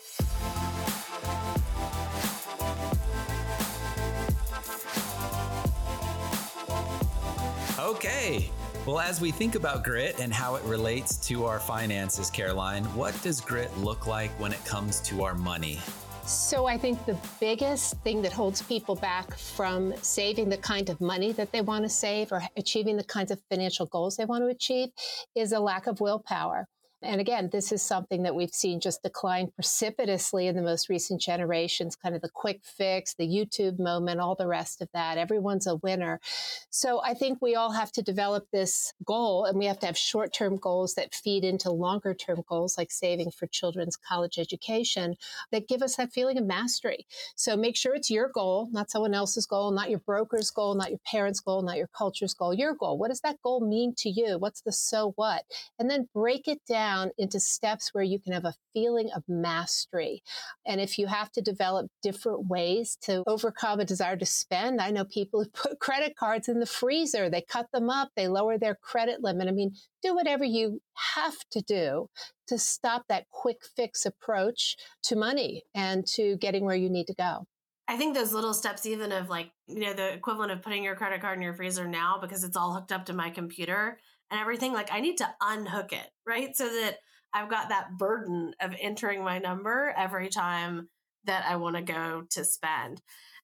Okay. 7.93 8.49
Well, 8.87 8.99
as 8.99 9.21
we 9.21 9.29
think 9.29 9.53
about 9.53 9.83
grit 9.83 10.19
and 10.19 10.33
how 10.33 10.55
it 10.55 10.63
relates 10.63 11.15
to 11.27 11.45
our 11.45 11.59
finances, 11.59 12.31
Caroline, 12.31 12.85
what 12.95 13.13
does 13.21 13.39
grit 13.39 13.69
look 13.77 14.07
like 14.07 14.31
when 14.39 14.51
it 14.51 14.65
comes 14.65 14.99
to 15.01 15.23
our 15.23 15.35
money? 15.35 15.79
So, 16.25 16.65
I 16.65 16.75
think 16.75 17.05
the 17.05 17.15
biggest 17.39 17.93
thing 18.01 18.23
that 18.23 18.33
holds 18.33 18.63
people 18.63 18.95
back 18.95 19.37
from 19.37 19.93
saving 20.01 20.49
the 20.49 20.57
kind 20.57 20.89
of 20.89 20.99
money 21.01 21.33
that 21.33 21.51
they 21.51 21.61
want 21.61 21.85
to 21.85 21.89
save 21.89 22.31
or 22.31 22.41
achieving 22.57 22.97
the 22.97 23.03
kinds 23.03 23.29
of 23.29 23.39
financial 23.51 23.85
goals 23.85 24.17
they 24.17 24.25
want 24.25 24.43
to 24.43 24.47
achieve 24.47 24.89
is 25.35 25.51
a 25.51 25.59
lack 25.59 25.85
of 25.85 26.01
willpower. 26.01 26.67
And 27.03 27.19
again, 27.19 27.49
this 27.51 27.73
is 27.73 27.81
something 27.81 28.23
that 28.23 28.33
we've 28.33 28.53
seen 28.53 28.79
just 28.79 29.03
decline 29.03 29.51
precipitously 29.53 30.47
in 30.47 30.55
the 30.55 30.61
most 30.61 30.87
recent 30.87 31.19
generations, 31.19 31.97
kind 31.97 32.15
of 32.15 32.21
the 32.21 32.29
quick 32.29 32.61
fix, 32.63 33.13
the 33.13 33.27
YouTube 33.27 33.77
moment, 33.77 34.21
all 34.21 34.35
the 34.35 34.47
rest 34.47 34.81
of 34.81 34.87
that. 34.93 35.17
Everyone's 35.17 35.67
a 35.67 35.75
winner. 35.75 36.21
So 36.69 37.01
I 37.03 37.13
think 37.13 37.39
we 37.41 37.55
all 37.55 37.71
have 37.71 37.91
to 37.93 38.01
develop 38.01 38.47
this 38.51 38.93
goal 39.03 39.43
and 39.43 39.59
we 39.59 39.65
have 39.65 39.79
to 39.79 39.85
have 39.85 39.97
short 39.97 40.31
term 40.31 40.55
goals 40.55 40.93
that 40.93 41.13
feed 41.13 41.43
into 41.43 41.71
longer 41.71 42.13
term 42.13 42.41
goals 42.47 42.77
like 42.77 42.91
saving 42.91 43.31
for 43.31 43.47
children's 43.47 43.97
college 43.97 44.39
education 44.39 45.15
that 45.51 45.67
give 45.67 45.81
us 45.81 45.97
that 45.97 46.13
feeling 46.13 46.37
of 46.37 46.45
mastery. 46.45 47.05
So 47.35 47.57
make 47.57 47.75
sure 47.75 47.95
it's 47.95 48.09
your 48.09 48.29
goal, 48.29 48.69
not 48.71 48.89
someone 48.89 49.13
else's 49.13 49.45
goal, 49.45 49.71
not 49.71 49.89
your 49.89 49.99
broker's 49.99 50.51
goal, 50.51 50.73
not 50.73 50.89
your 50.89 51.01
parents' 51.05 51.41
goal, 51.41 51.63
not 51.63 51.77
your 51.77 51.87
culture's 51.87 52.33
goal, 52.33 52.53
your 52.53 52.73
goal. 52.73 52.97
What 52.97 53.09
does 53.09 53.21
that 53.21 53.41
goal 53.41 53.59
mean 53.59 53.93
to 53.97 54.09
you? 54.09 54.37
What's 54.37 54.61
the 54.61 54.71
so 54.71 55.11
what? 55.17 55.43
And 55.77 55.89
then 55.89 56.07
break 56.13 56.47
it 56.47 56.61
down 56.65 56.92
down 56.93 57.11
into 57.17 57.39
steps 57.39 57.93
where 57.93 58.03
you 58.03 58.19
can 58.19 58.33
have 58.33 58.45
a 58.45 58.53
feeling 58.73 59.09
of 59.15 59.23
mastery. 59.27 60.21
And 60.65 60.79
if 60.79 60.99
you 60.99 61.07
have 61.07 61.31
to 61.31 61.41
develop 61.41 61.87
different 62.01 62.47
ways 62.47 62.97
to 63.01 63.23
overcome 63.27 63.79
a 63.79 63.85
desire 63.85 64.17
to 64.17 64.25
spend, 64.25 64.81
I 64.81 64.91
know 64.91 65.05
people 65.05 65.43
who 65.43 65.49
put 65.53 65.79
credit 65.79 66.15
cards 66.15 66.47
in 66.47 66.59
the 66.59 66.65
freezer, 66.65 67.29
they 67.29 67.41
cut 67.41 67.67
them 67.73 67.89
up, 67.89 68.09
they 68.15 68.27
lower 68.27 68.57
their 68.57 68.75
credit 68.75 69.23
limit. 69.23 69.47
I 69.47 69.51
mean, 69.51 69.73
do 70.01 70.15
whatever 70.15 70.43
you 70.43 70.81
have 71.15 71.37
to 71.51 71.61
do 71.61 72.09
to 72.47 72.59
stop 72.59 73.05
that 73.09 73.29
quick 73.31 73.61
fix 73.75 74.05
approach 74.05 74.75
to 75.03 75.15
money 75.15 75.63
and 75.73 76.05
to 76.05 76.37
getting 76.37 76.65
where 76.65 76.75
you 76.75 76.89
need 76.89 77.07
to 77.07 77.15
go. 77.15 77.47
I 77.87 77.97
think 77.97 78.15
those 78.15 78.33
little 78.33 78.53
steps, 78.53 78.85
even 78.85 79.11
of 79.11 79.29
like, 79.29 79.51
you 79.67 79.81
know, 79.81 79.93
the 79.93 80.13
equivalent 80.13 80.51
of 80.51 80.61
putting 80.61 80.83
your 80.83 80.95
credit 80.95 81.21
card 81.21 81.37
in 81.37 81.41
your 81.41 81.53
freezer 81.53 81.85
now 81.85 82.17
because 82.21 82.43
it's 82.43 82.55
all 82.55 82.73
hooked 82.73 82.91
up 82.91 83.05
to 83.07 83.13
my 83.13 83.29
computer 83.29 83.99
and 84.31 84.39
everything, 84.39 84.73
like 84.73 84.91
I 84.91 84.99
need 84.99 85.17
to 85.17 85.29
unhook 85.41 85.93
it, 85.93 86.07
right? 86.25 86.55
So 86.55 86.65
that 86.65 86.97
I've 87.33 87.49
got 87.49 87.69
that 87.69 87.97
burden 87.97 88.53
of 88.61 88.75
entering 88.79 89.23
my 89.23 89.39
number 89.39 89.93
every 89.97 90.29
time 90.29 90.89
that 91.25 91.45
I 91.47 91.55
want 91.55 91.75
to 91.75 91.81
go 91.81 92.23
to 92.31 92.45
spend. 92.45 93.01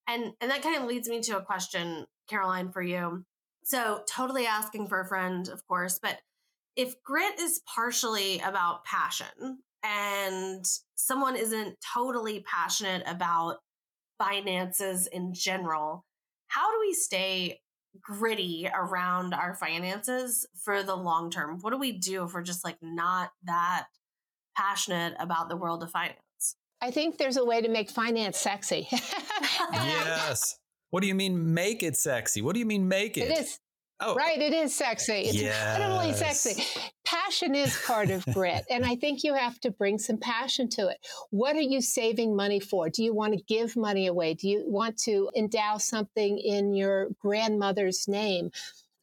And 0.07 0.33
and 0.41 0.51
that 0.51 0.63
kind 0.63 0.75
of 0.75 0.87
leads 0.87 1.07
me 1.07 1.21
to 1.21 1.37
a 1.37 1.43
question, 1.43 2.05
Caroline, 2.29 2.71
for 2.71 2.81
you. 2.81 3.25
So 3.63 4.01
totally 4.07 4.45
asking 4.45 4.87
for 4.87 5.01
a 5.01 5.07
friend, 5.07 5.47
of 5.49 5.65
course, 5.67 5.99
but 6.01 6.17
if 6.75 7.01
grit 7.03 7.39
is 7.39 7.61
partially 7.73 8.39
about 8.39 8.85
passion 8.85 9.59
and 9.83 10.65
someone 10.95 11.35
isn't 11.35 11.75
totally 11.93 12.39
passionate 12.41 13.03
about 13.05 13.57
finances 14.17 15.07
in 15.07 15.33
general, 15.33 16.05
how 16.47 16.71
do 16.71 16.79
we 16.79 16.93
stay 16.93 17.59
gritty 18.01 18.69
around 18.73 19.33
our 19.33 19.53
finances 19.55 20.45
for 20.63 20.83
the 20.83 20.95
long 20.95 21.29
term? 21.29 21.59
What 21.61 21.71
do 21.71 21.77
we 21.77 21.91
do 21.91 22.23
if 22.23 22.33
we're 22.33 22.41
just 22.41 22.63
like 22.63 22.77
not 22.81 23.31
that 23.43 23.87
passionate 24.57 25.15
about 25.19 25.49
the 25.49 25.55
world 25.55 25.83
of 25.83 25.91
finance? 25.91 26.17
I 26.81 26.91
think 26.91 27.17
there's 27.17 27.37
a 27.37 27.45
way 27.45 27.61
to 27.61 27.67
make 27.67 27.89
finance 27.89 28.37
sexy. 28.37 28.87
yes. 29.71 30.57
What 30.91 31.01
do 31.01 31.07
you 31.07 31.15
mean 31.15 31.53
make 31.53 31.83
it 31.83 31.95
sexy? 31.97 32.41
What 32.41 32.53
do 32.53 32.59
you 32.59 32.65
mean 32.65 32.87
make 32.87 33.17
it? 33.17 33.29
It 33.29 33.39
is. 33.39 33.59
Oh. 34.01 34.15
Right, 34.15 34.39
it 34.41 34.53
is 34.53 34.73
sexy. 34.73 35.13
It's 35.13 35.41
yes. 35.41 35.77
incredibly 35.77 36.13
sexy. 36.13 36.63
Passion 37.05 37.53
is 37.53 37.77
part 37.85 38.09
of 38.09 38.25
grit. 38.33 38.63
And 38.69 38.85
I 38.85 38.95
think 38.95 39.23
you 39.23 39.33
have 39.33 39.59
to 39.61 39.71
bring 39.71 39.97
some 39.97 40.17
passion 40.17 40.69
to 40.69 40.87
it. 40.87 40.97
What 41.31 41.55
are 41.57 41.61
you 41.61 41.81
saving 41.81 42.35
money 42.35 42.61
for? 42.61 42.89
Do 42.89 43.03
you 43.03 43.13
want 43.13 43.33
to 43.33 43.43
give 43.43 43.75
money 43.75 44.07
away? 44.07 44.35
Do 44.35 44.47
you 44.47 44.63
want 44.65 44.97
to 44.99 45.29
endow 45.35 45.77
something 45.77 46.37
in 46.37 46.73
your 46.73 47.09
grandmother's 47.19 48.07
name? 48.07 48.51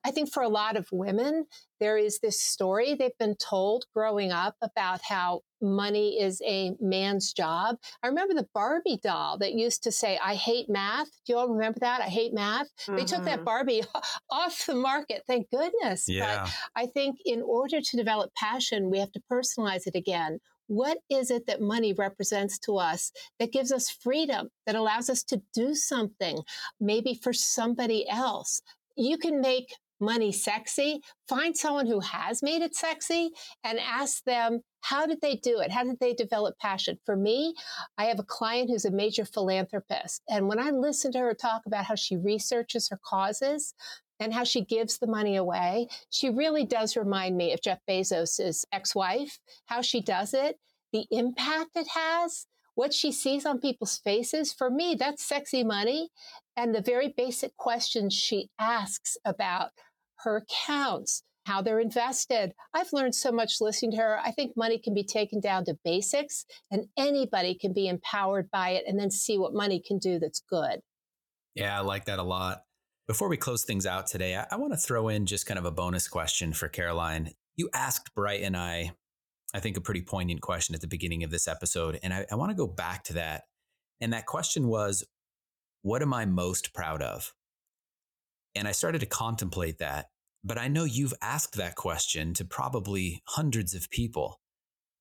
I 0.06 0.12
think 0.12 0.32
for 0.32 0.44
a 0.44 0.48
lot 0.48 0.76
of 0.76 0.86
women, 0.92 1.46
there 1.80 1.98
is 1.98 2.20
this 2.20 2.40
story 2.40 2.94
they've 2.94 3.18
been 3.18 3.34
told 3.34 3.86
growing 3.92 4.30
up 4.30 4.54
about 4.62 5.00
how 5.02 5.40
money 5.60 6.20
is 6.20 6.40
a 6.46 6.76
man's 6.80 7.32
job. 7.32 7.74
I 8.04 8.06
remember 8.06 8.32
the 8.34 8.46
Barbie 8.54 9.00
doll 9.02 9.36
that 9.38 9.54
used 9.54 9.82
to 9.82 9.90
say, 9.90 10.16
I 10.22 10.36
hate 10.36 10.68
math. 10.68 11.08
Do 11.26 11.32
you 11.32 11.38
all 11.38 11.48
remember 11.48 11.80
that? 11.80 12.00
I 12.00 12.04
hate 12.04 12.32
math. 12.32 12.68
Mm-hmm. 12.82 12.96
They 12.96 13.04
took 13.04 13.24
that 13.24 13.38
mm-hmm. 13.38 13.44
Barbie 13.46 13.82
off 14.30 14.64
the 14.66 14.76
market. 14.76 15.24
Thank 15.26 15.50
goodness. 15.50 16.04
Yeah. 16.06 16.44
But 16.44 16.54
I 16.76 16.86
think 16.86 17.16
in 17.24 17.42
order 17.42 17.80
to 17.80 17.96
develop 17.96 18.32
passion, 18.36 18.88
we 18.88 19.00
have 19.00 19.10
to 19.10 19.20
personalize 19.28 19.88
it 19.88 19.96
again. 19.96 20.38
What 20.68 20.98
is 21.10 21.32
it 21.32 21.48
that 21.48 21.60
money 21.60 21.94
represents 21.94 22.60
to 22.60 22.76
us 22.76 23.10
that 23.40 23.52
gives 23.52 23.72
us 23.72 23.90
freedom, 23.90 24.50
that 24.66 24.76
allows 24.76 25.10
us 25.10 25.24
to 25.24 25.42
do 25.52 25.74
something, 25.74 26.42
maybe 26.80 27.18
for 27.20 27.32
somebody 27.32 28.08
else? 28.08 28.62
You 28.96 29.18
can 29.18 29.40
make 29.40 29.74
money 30.00 30.32
sexy, 30.32 31.00
find 31.28 31.56
someone 31.56 31.86
who 31.86 32.00
has 32.00 32.42
made 32.42 32.62
it 32.62 32.74
sexy 32.74 33.30
and 33.64 33.78
ask 33.78 34.24
them, 34.24 34.60
how 34.82 35.06
did 35.06 35.20
they 35.20 35.36
do 35.36 35.60
it? 35.60 35.72
How 35.72 35.84
did 35.84 35.98
they 36.00 36.12
develop 36.12 36.58
passion? 36.58 36.98
For 37.04 37.16
me, 37.16 37.54
I 37.98 38.04
have 38.04 38.18
a 38.18 38.24
client 38.24 38.70
who's 38.70 38.84
a 38.84 38.90
major 38.90 39.24
philanthropist. 39.24 40.22
And 40.28 40.48
when 40.48 40.58
I 40.58 40.70
listen 40.70 41.12
to 41.12 41.18
her 41.18 41.34
talk 41.34 41.62
about 41.66 41.86
how 41.86 41.94
she 41.94 42.16
researches 42.16 42.88
her 42.90 43.00
causes, 43.04 43.74
and 44.20 44.32
how 44.32 44.44
she 44.44 44.64
gives 44.64 44.98
the 44.98 45.06
money 45.06 45.36
away. 45.36 45.88
She 46.10 46.30
really 46.30 46.64
does 46.64 46.96
remind 46.96 47.36
me 47.36 47.52
of 47.52 47.60
Jeff 47.60 47.80
Bezos' 47.88 48.64
ex 48.72 48.94
wife, 48.94 49.38
how 49.66 49.82
she 49.82 50.00
does 50.00 50.32
it, 50.32 50.58
the 50.92 51.06
impact 51.10 51.70
it 51.76 51.88
has, 51.88 52.46
what 52.74 52.92
she 52.92 53.10
sees 53.10 53.44
on 53.44 53.60
people's 53.60 53.98
faces. 53.98 54.52
For 54.52 54.70
me, 54.70 54.96
that's 54.98 55.24
sexy 55.24 55.64
money. 55.64 56.10
And 56.56 56.74
the 56.74 56.80
very 56.80 57.12
basic 57.14 57.56
questions 57.56 58.14
she 58.14 58.48
asks 58.58 59.16
about 59.24 59.70
her 60.26 60.36
accounts, 60.36 61.22
how 61.46 61.62
they're 61.62 61.80
invested. 61.80 62.52
I've 62.74 62.92
learned 62.92 63.14
so 63.14 63.30
much 63.30 63.60
listening 63.60 63.92
to 63.92 63.98
her. 63.98 64.18
I 64.22 64.32
think 64.32 64.56
money 64.56 64.78
can 64.78 64.92
be 64.92 65.04
taken 65.04 65.40
down 65.40 65.64
to 65.66 65.78
basics 65.84 66.44
and 66.70 66.86
anybody 66.98 67.54
can 67.54 67.72
be 67.72 67.86
empowered 67.88 68.50
by 68.50 68.70
it 68.70 68.84
and 68.86 68.98
then 68.98 69.10
see 69.10 69.38
what 69.38 69.54
money 69.54 69.80
can 69.80 69.98
do 69.98 70.18
that's 70.18 70.42
good. 70.50 70.80
Yeah, 71.54 71.78
I 71.78 71.82
like 71.82 72.06
that 72.06 72.18
a 72.18 72.24
lot. 72.24 72.62
Before 73.06 73.28
we 73.28 73.36
close 73.36 73.64
things 73.64 73.86
out 73.86 74.08
today, 74.08 74.36
I, 74.36 74.46
I 74.50 74.56
want 74.56 74.72
to 74.72 74.76
throw 74.76 75.08
in 75.08 75.26
just 75.26 75.46
kind 75.46 75.58
of 75.58 75.64
a 75.64 75.70
bonus 75.70 76.08
question 76.08 76.52
for 76.52 76.68
Caroline. 76.68 77.30
You 77.54 77.70
asked 77.72 78.12
Bright 78.14 78.42
and 78.42 78.56
I, 78.56 78.90
I 79.54 79.60
think, 79.60 79.76
a 79.76 79.80
pretty 79.80 80.02
poignant 80.02 80.40
question 80.40 80.74
at 80.74 80.80
the 80.80 80.88
beginning 80.88 81.22
of 81.22 81.30
this 81.30 81.46
episode. 81.46 82.00
And 82.02 82.12
I, 82.12 82.26
I 82.30 82.34
want 82.34 82.50
to 82.50 82.56
go 82.56 82.66
back 82.66 83.04
to 83.04 83.14
that. 83.14 83.44
And 84.00 84.12
that 84.12 84.26
question 84.26 84.66
was, 84.66 85.04
What 85.82 86.02
am 86.02 86.12
I 86.12 86.26
most 86.26 86.74
proud 86.74 87.00
of? 87.00 87.32
And 88.56 88.66
I 88.66 88.72
started 88.72 89.00
to 89.00 89.06
contemplate 89.06 89.78
that. 89.78 90.06
But 90.46 90.58
I 90.58 90.68
know 90.68 90.84
you've 90.84 91.14
asked 91.20 91.56
that 91.56 91.74
question 91.74 92.32
to 92.34 92.44
probably 92.44 93.20
hundreds 93.26 93.74
of 93.74 93.90
people. 93.90 94.40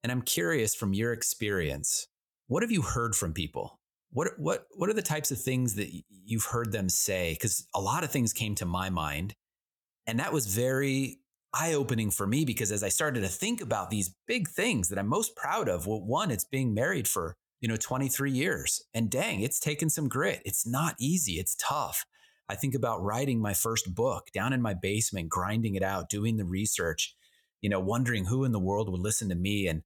And 0.02 0.12
I'm 0.12 0.24
curious 0.24 0.74
from 0.74 0.96
your 0.96 1.14
experience, 1.14 2.08
what 2.48 2.64
have 2.64 2.72
you 2.72 2.82
heard 2.82 3.16
from 3.16 3.32
people? 3.32 3.80
What, 4.10 4.40
what, 4.40 4.66
what 4.72 4.90
are 4.90 4.94
the 4.94 5.04
types 5.04 5.30
of 5.30 5.40
things 5.40 5.76
that 5.76 5.90
you've 6.10 6.46
heard 6.46 6.72
them 6.72 6.90
say? 6.90 7.34
Because 7.34 7.68
a 7.76 7.82
lot 7.82 8.04
of 8.04 8.10
things 8.10 8.34
came 8.34 8.56
to 8.56 8.66
my 8.66 8.90
mind. 8.90 9.36
And 10.08 10.20
that 10.20 10.34
was 10.34 10.48
very 10.48 11.20
eye 11.54 11.74
opening 11.74 12.10
for 12.10 12.26
me 12.26 12.44
because 12.44 12.72
as 12.72 12.84
I 12.84 12.90
started 12.90 13.22
to 13.22 13.28
think 13.28 13.62
about 13.62 13.92
these 13.92 14.16
big 14.28 14.48
things 14.48 14.90
that 14.90 14.98
I'm 14.98 15.08
most 15.08 15.36
proud 15.36 15.70
of, 15.70 15.86
well, 15.86 16.04
one, 16.04 16.32
it's 16.32 16.44
being 16.44 16.74
married 16.74 17.08
for, 17.08 17.36
you 17.62 17.68
know, 17.68 17.78
23 17.78 18.32
years. 18.32 18.82
And 18.96 19.12
dang, 19.12 19.42
it's 19.42 19.60
taken 19.60 19.92
some 19.92 20.10
grit. 20.10 20.42
It's 20.44 20.66
not 20.66 20.96
easy. 21.00 21.34
It's 21.34 21.56
tough. 21.60 22.04
I 22.48 22.56
think 22.56 22.76
about 22.76 23.04
writing 23.04 23.40
my 23.40 23.54
first 23.54 23.94
book 23.94 24.28
down 24.34 24.54
in 24.54 24.62
my 24.62 24.74
basement, 24.74 25.30
grinding 25.30 25.76
it 25.76 25.84
out, 25.84 26.10
doing 26.10 26.38
the 26.38 26.46
research, 26.46 27.16
you 27.62 27.70
know, 27.70 27.80
wondering 27.80 28.26
who 28.26 28.44
in 28.44 28.52
the 28.52 28.60
world 28.60 28.90
would 28.90 29.02
listen 29.02 29.30
to 29.30 29.36
me 29.36 29.68
and, 29.68 29.84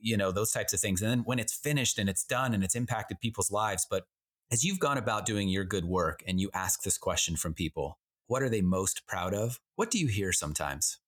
you 0.00 0.16
know, 0.16 0.32
those 0.32 0.50
types 0.50 0.72
of 0.72 0.80
things. 0.80 1.02
And 1.02 1.10
then 1.10 1.20
when 1.20 1.38
it's 1.38 1.54
finished 1.54 1.98
and 1.98 2.08
it's 2.08 2.24
done 2.24 2.52
and 2.52 2.64
it's 2.64 2.74
impacted 2.74 3.20
people's 3.20 3.50
lives. 3.50 3.86
But 3.88 4.04
as 4.50 4.64
you've 4.64 4.80
gone 4.80 4.98
about 4.98 5.26
doing 5.26 5.48
your 5.48 5.64
good 5.64 5.84
work 5.84 6.22
and 6.26 6.40
you 6.40 6.50
ask 6.52 6.82
this 6.82 6.98
question 6.98 7.36
from 7.36 7.54
people, 7.54 7.98
What 8.26 8.42
are 8.42 8.48
they 8.48 8.62
most 8.62 9.06
proud 9.06 9.34
of? 9.34 9.60
What 9.76 9.90
do 9.90 9.98
you 9.98 10.08
hear 10.08 10.32
sometimes? 10.32 10.98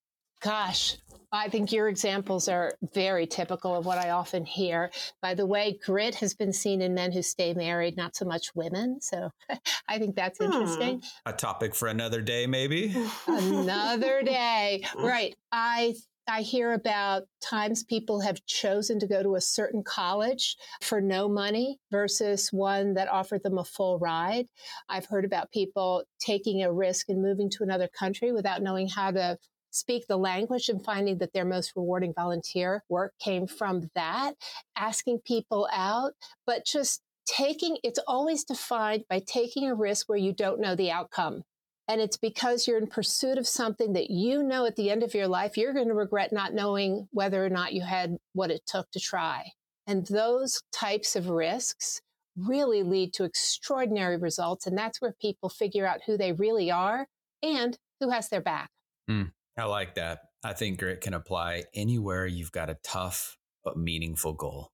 Gosh, 0.46 0.96
I 1.32 1.48
think 1.48 1.72
your 1.72 1.88
examples 1.88 2.48
are 2.48 2.72
very 2.94 3.26
typical 3.26 3.74
of 3.74 3.85
what 3.85 3.98
I 3.98 4.11
often 4.11 4.46
hear. 4.46 4.92
By 5.20 5.35
the 5.35 5.44
way, 5.44 5.76
grit 5.85 6.14
has 6.16 6.35
been 6.35 6.52
seen 6.52 6.80
in 6.80 6.94
men 6.94 7.11
who 7.11 7.20
stay 7.20 7.52
married, 7.52 7.96
not 7.96 8.14
so 8.14 8.26
much 8.26 8.54
women. 8.54 9.00
So 9.00 9.30
I 9.88 9.98
think 9.98 10.14
that's 10.14 10.38
hmm. 10.38 10.44
interesting. 10.44 11.02
A 11.26 11.32
topic 11.32 11.74
for 11.74 11.88
another 11.88 12.22
day, 12.22 12.46
maybe. 12.46 12.94
another 13.26 14.22
day. 14.24 14.85
Right. 14.96 15.35
I 15.50 15.96
I 16.28 16.42
hear 16.42 16.72
about 16.72 17.24
times 17.40 17.82
people 17.82 18.20
have 18.20 18.44
chosen 18.46 19.00
to 19.00 19.06
go 19.09 19.24
to 19.24 19.35
a 19.35 19.40
certain 19.40 19.82
college 19.82 20.56
for 20.80 21.00
no 21.00 21.28
money 21.28 21.78
versus 21.90 22.50
one 22.52 22.94
that 22.94 23.09
offered 23.09 23.42
them 23.42 23.59
a 23.59 23.64
full 23.64 23.98
ride. 23.98 24.46
I've 24.88 25.06
heard 25.06 25.24
about 25.24 25.52
people 25.52 26.04
taking 26.20 26.62
a 26.62 26.72
risk 26.72 27.09
and 27.09 27.22
moving 27.22 27.50
to 27.50 27.64
another 27.64 27.88
country 27.88 28.32
without 28.32 28.61
knowing 28.61 28.88
how 28.88 29.12
to 29.12 29.38
speak 29.76 30.06
the 30.06 30.16
language 30.16 30.68
and 30.68 30.84
finding 30.84 31.18
that 31.18 31.32
their 31.32 31.44
most 31.44 31.72
rewarding 31.76 32.12
volunteer 32.14 32.82
work 32.88 33.12
came 33.20 33.46
from 33.46 33.90
that, 33.94 34.34
asking 34.76 35.20
people 35.24 35.68
out, 35.72 36.12
but 36.46 36.64
just 36.64 37.02
taking 37.26 37.76
it's 37.82 37.98
always 38.06 38.44
defined 38.44 39.04
by 39.10 39.20
taking 39.26 39.68
a 39.68 39.74
risk 39.74 40.08
where 40.08 40.18
you 40.18 40.32
don't 40.32 40.60
know 40.60 40.74
the 40.74 40.90
outcome. 40.90 41.42
And 41.88 42.00
it's 42.00 42.16
because 42.16 42.66
you're 42.66 42.78
in 42.78 42.88
pursuit 42.88 43.38
of 43.38 43.46
something 43.46 43.92
that 43.92 44.10
you 44.10 44.42
know 44.42 44.66
at 44.66 44.74
the 44.74 44.90
end 44.90 45.04
of 45.04 45.14
your 45.14 45.28
life, 45.28 45.56
you're 45.56 45.72
going 45.72 45.88
to 45.88 45.94
regret 45.94 46.32
not 46.32 46.52
knowing 46.52 47.08
whether 47.12 47.44
or 47.44 47.48
not 47.48 47.74
you 47.74 47.82
had 47.82 48.16
what 48.32 48.50
it 48.50 48.62
took 48.66 48.90
to 48.90 49.00
try. 49.00 49.52
And 49.86 50.04
those 50.06 50.62
types 50.72 51.14
of 51.14 51.28
risks 51.28 52.00
really 52.36 52.82
lead 52.82 53.12
to 53.14 53.24
extraordinary 53.24 54.16
results. 54.16 54.66
And 54.66 54.76
that's 54.76 55.00
where 55.00 55.14
people 55.20 55.48
figure 55.48 55.86
out 55.86 56.00
who 56.06 56.16
they 56.16 56.32
really 56.32 56.70
are 56.70 57.06
and 57.42 57.78
who 58.00 58.10
has 58.10 58.28
their 58.28 58.40
back. 58.40 58.70
Mm, 59.08 59.30
I 59.58 59.64
like 59.64 59.94
that. 59.94 60.20
I 60.44 60.52
think 60.52 60.78
grit 60.78 61.00
can 61.00 61.14
apply 61.14 61.64
anywhere 61.74 62.26
you've 62.26 62.52
got 62.52 62.70
a 62.70 62.76
tough 62.84 63.36
but 63.64 63.76
meaningful 63.76 64.34
goal. 64.34 64.70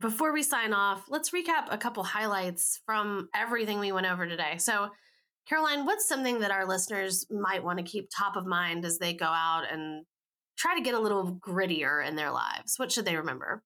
Before 0.00 0.32
we 0.32 0.42
sign 0.42 0.72
off, 0.72 1.06
let's 1.08 1.30
recap 1.30 1.66
a 1.70 1.78
couple 1.78 2.04
highlights 2.04 2.80
from 2.86 3.28
everything 3.34 3.80
we 3.80 3.90
went 3.90 4.06
over 4.06 4.26
today. 4.26 4.58
So, 4.58 4.90
Caroline, 5.48 5.86
what's 5.86 6.06
something 6.06 6.40
that 6.40 6.50
our 6.52 6.68
listeners 6.68 7.26
might 7.30 7.64
want 7.64 7.78
to 7.78 7.84
keep 7.84 8.08
top 8.16 8.36
of 8.36 8.46
mind 8.46 8.84
as 8.84 8.98
they 8.98 9.14
go 9.14 9.26
out 9.26 9.64
and 9.70 10.04
try 10.56 10.76
to 10.76 10.84
get 10.84 10.94
a 10.94 11.00
little 11.00 11.40
grittier 11.40 12.06
in 12.06 12.14
their 12.14 12.30
lives? 12.30 12.74
What 12.76 12.92
should 12.92 13.06
they 13.06 13.16
remember? 13.16 13.62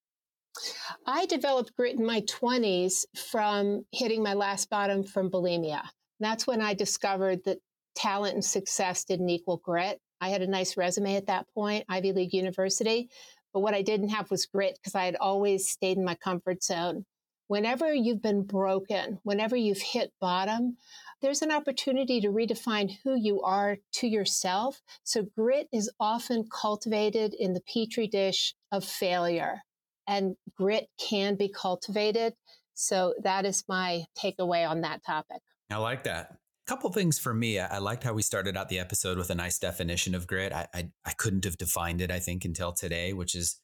I 1.07 1.27
developed 1.27 1.75
grit 1.77 1.99
in 1.99 2.07
my 2.07 2.23
20s 2.23 3.05
from 3.31 3.85
hitting 3.93 4.23
my 4.23 4.35
last 4.35 4.71
bottom 4.71 5.03
from 5.03 5.31
bulimia. 5.31 5.83
That's 6.21 6.47
when 6.47 6.63
I 6.63 6.75
discovered 6.75 7.41
that 7.45 7.59
talent 7.97 8.35
and 8.35 8.45
success 8.45 9.05
didn't 9.05 9.29
equal 9.29 9.61
grit. 9.65 9.99
I 10.23 10.29
had 10.29 10.41
a 10.41 10.47
nice 10.47 10.77
resume 10.77 11.17
at 11.17 11.27
that 11.27 11.49
point, 11.53 11.85
Ivy 11.89 12.13
League 12.13 12.33
University, 12.33 13.11
but 13.53 13.59
what 13.59 13.75
I 13.75 13.83
didn't 13.83 14.11
have 14.11 14.31
was 14.31 14.47
grit 14.47 14.79
because 14.81 14.95
I 14.95 15.05
had 15.05 15.17
always 15.17 15.69
stayed 15.69 15.97
in 15.99 16.05
my 16.05 16.15
comfort 16.15 16.63
zone. 16.63 17.05
Whenever 17.49 17.93
you've 17.93 18.23
been 18.23 18.45
broken, 18.45 19.19
whenever 19.25 19.57
you've 19.57 19.83
hit 19.83 20.13
bottom, 20.21 20.77
there's 21.23 21.43
an 21.43 21.51
opportunity 21.51 22.21
to 22.21 22.29
redefine 22.29 22.99
who 23.03 23.17
you 23.19 23.43
are 23.43 23.79
to 23.95 24.07
yourself. 24.07 24.81
So 25.03 25.27
grit 25.37 25.67
is 25.73 25.91
often 25.99 26.49
cultivated 26.49 27.35
in 27.35 27.53
the 27.53 27.61
petri 27.61 28.07
dish 28.07 28.55
of 28.71 28.85
failure, 28.85 29.63
and 30.07 30.37
grit 30.57 30.87
can 31.01 31.35
be 31.35 31.49
cultivated. 31.49 32.35
So 32.75 33.15
that 33.25 33.45
is 33.45 33.65
my 33.69 34.05
takeaway 34.17 34.69
on 34.69 34.83
that 34.83 35.05
topic. 35.05 35.43
I 35.69 35.79
like 35.79 36.05
that. 36.05 36.37
Couple 36.73 36.91
things 36.91 37.19
for 37.19 37.35
me. 37.35 37.59
I, 37.59 37.77
liked 37.77 38.03
how 38.03 38.15
we 38.15 38.23
started 38.23 38.57
out 38.57 38.71
the 38.71 38.79
episode 38.79 39.19
with 39.19 39.29
a 39.29 39.35
nice 39.35 39.59
definition 39.59 40.15
of 40.15 40.27
grit. 40.27 40.55
I, 40.55 40.67
I, 40.73 40.89
I 41.05 41.11
couldn't 41.13 41.45
have 41.45 41.59
defined 41.59 42.01
it, 42.01 42.11
I 42.11 42.19
think, 42.19 42.47
until 42.47 42.73
today, 42.73 43.13
which 43.13 43.35
is, 43.35 43.61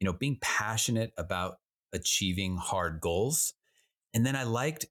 you 0.00 0.06
know, 0.06 0.14
being 0.14 0.38
passionate 0.40 1.12
about 1.18 1.56
achieving 1.92 2.56
hard 2.56 3.02
goals. 3.02 3.52
And 4.14 4.24
then 4.24 4.34
I 4.34 4.44
liked 4.44 4.86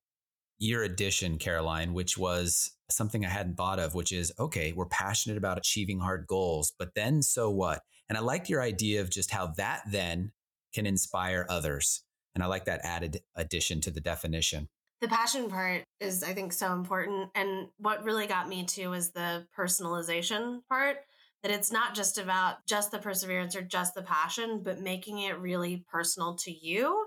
your 0.60 0.84
addition, 0.84 1.40
Caroline, 1.40 1.94
which 1.94 2.16
was 2.16 2.74
something 2.92 3.26
I 3.26 3.30
hadn't 3.30 3.58
thought 3.58 3.80
of, 3.80 3.96
which 3.96 4.12
is 4.12 4.32
okay, 4.38 4.72
we're 4.72 4.86
passionate 4.86 5.40
about 5.40 5.58
achieving 5.58 6.00
hard 6.00 6.28
goals, 6.28 6.74
but 6.78 6.94
then 6.94 7.24
so 7.24 7.50
what? 7.50 7.82
And 8.08 8.20
I 8.20 8.22
liked 8.22 8.50
your 8.50 8.62
idea 8.62 9.02
of 9.02 9.10
just 9.10 9.32
how 9.32 9.48
that 9.58 9.82
then 9.92 10.32
can 10.76 10.86
inspire 10.86 11.48
others. 11.50 12.04
And 12.36 12.44
I 12.44 12.48
like 12.48 12.66
that 12.66 12.82
added 12.84 13.22
addition 13.36 13.82
to 13.82 13.90
the 13.90 14.00
definition. 14.00 14.70
The 15.00 15.08
passion 15.08 15.50
part 15.50 15.84
is, 16.00 16.24
I 16.24 16.34
think, 16.34 16.54
so 16.54 16.74
important. 16.74 17.30
And 17.36 17.68
what 17.78 18.04
really 18.04 18.26
got 18.28 18.50
me 18.50 18.66
too 18.66 18.94
is 18.94 19.12
the 19.12 19.46
personalization 19.58 20.62
part 20.70 20.98
that 21.44 21.52
it's 21.52 21.72
not 21.72 21.94
just 21.94 22.18
about 22.18 22.66
just 22.68 22.92
the 22.92 22.98
perseverance 22.98 23.56
or 23.56 23.62
just 23.62 23.94
the 23.94 24.02
passion, 24.02 24.62
but 24.64 24.82
making 24.82 25.20
it 25.20 25.40
really 25.40 25.86
personal 25.92 26.36
to 26.38 26.52
you 26.52 27.06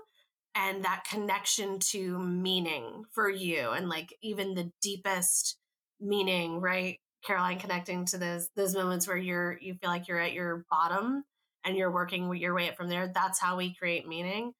and 0.55 0.83
that 0.83 1.05
connection 1.09 1.79
to 1.79 2.19
meaning 2.19 3.03
for 3.11 3.29
you 3.29 3.71
and 3.71 3.89
like 3.89 4.15
even 4.21 4.53
the 4.53 4.71
deepest 4.81 5.57
meaning 5.99 6.59
right 6.59 6.97
caroline 7.25 7.59
connecting 7.59 8.05
to 8.05 8.17
those 8.17 8.49
those 8.55 8.75
moments 8.75 9.07
where 9.07 9.17
you're 9.17 9.57
you 9.61 9.75
feel 9.75 9.89
like 9.89 10.07
you're 10.07 10.19
at 10.19 10.33
your 10.33 10.65
bottom 10.69 11.23
and 11.63 11.77
you're 11.77 11.91
working 11.91 12.33
your 12.35 12.53
way 12.53 12.69
up 12.69 12.75
from 12.75 12.89
there 12.89 13.11
that's 13.13 13.39
how 13.39 13.55
we 13.55 13.75
create 13.75 14.07
meaning 14.07 14.51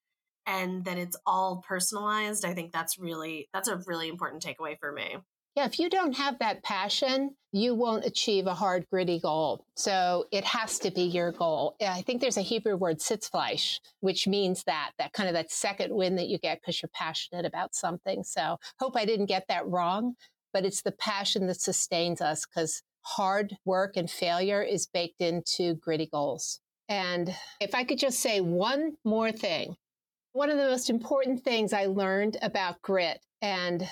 and 0.45 0.86
that 0.86 0.97
it's 0.97 1.17
all 1.25 1.63
personalized 1.67 2.45
i 2.45 2.54
think 2.54 2.71
that's 2.71 2.97
really 2.97 3.47
that's 3.54 3.67
a 3.67 3.82
really 3.86 4.10
important 4.10 4.43
takeaway 4.43 4.77
for 4.80 4.91
me 4.91 5.17
yeah, 5.56 5.65
if 5.65 5.80
you 5.80 5.89
don't 5.89 6.13
have 6.13 6.39
that 6.39 6.63
passion, 6.63 7.36
you 7.51 7.75
won't 7.75 8.06
achieve 8.06 8.47
a 8.47 8.54
hard, 8.54 8.86
gritty 8.89 9.19
goal. 9.19 9.65
So 9.75 10.25
it 10.32 10.45
has 10.45 10.80
to 10.80 10.91
be 10.91 11.01
your 11.01 11.34
goal. 11.34 11.75
I 11.86 12.04
think 12.04 12.21
there's 12.21 12.38
a 12.38 12.41
Hebrew 12.41 12.77
word, 12.77 12.99
sitzfleisch, 12.99 13.80
which 13.99 14.27
means 14.27 14.63
that, 14.63 14.91
that 14.97 15.12
kind 15.12 15.27
of 15.27 15.34
that 15.34 15.51
second 15.51 15.93
win 15.93 16.15
that 16.15 16.30
you 16.30 16.39
get 16.39 16.62
because 16.62 16.82
you're 16.82 16.89
passionate 16.93 17.45
about 17.45 17.75
something. 17.75 18.23
So 18.23 18.58
hope 18.80 18.95
I 18.95 19.04
didn't 19.04 19.25
get 19.25 19.45
that 19.49 19.67
wrong, 19.67 20.15
but 20.54 20.63
it's 20.65 20.84
the 20.84 20.93
passion 20.93 21.47
that 21.47 21.60
sustains 21.60 22.21
us 22.21 22.45
because 22.45 22.82
hard 23.01 23.58
work 23.65 23.97
and 23.97 24.10
failure 24.10 24.62
is 24.62 24.88
baked 24.88 25.21
into 25.21 25.75
gritty 25.75 26.08
goals. 26.10 26.62
And 26.88 27.36
if 27.60 27.75
I 27.75 27.84
could 27.84 27.99
just 27.99 28.21
say 28.21 28.39
one 28.39 28.93
more 29.04 29.34
thing, 29.34 29.75
one 30.33 30.49
of 30.49 30.57
the 30.57 30.67
most 30.67 30.89
important 30.89 31.43
things 31.43 31.73
I 31.73 31.87
learned 31.87 32.37
about 32.41 32.81
grit 32.81 33.19
and 33.41 33.87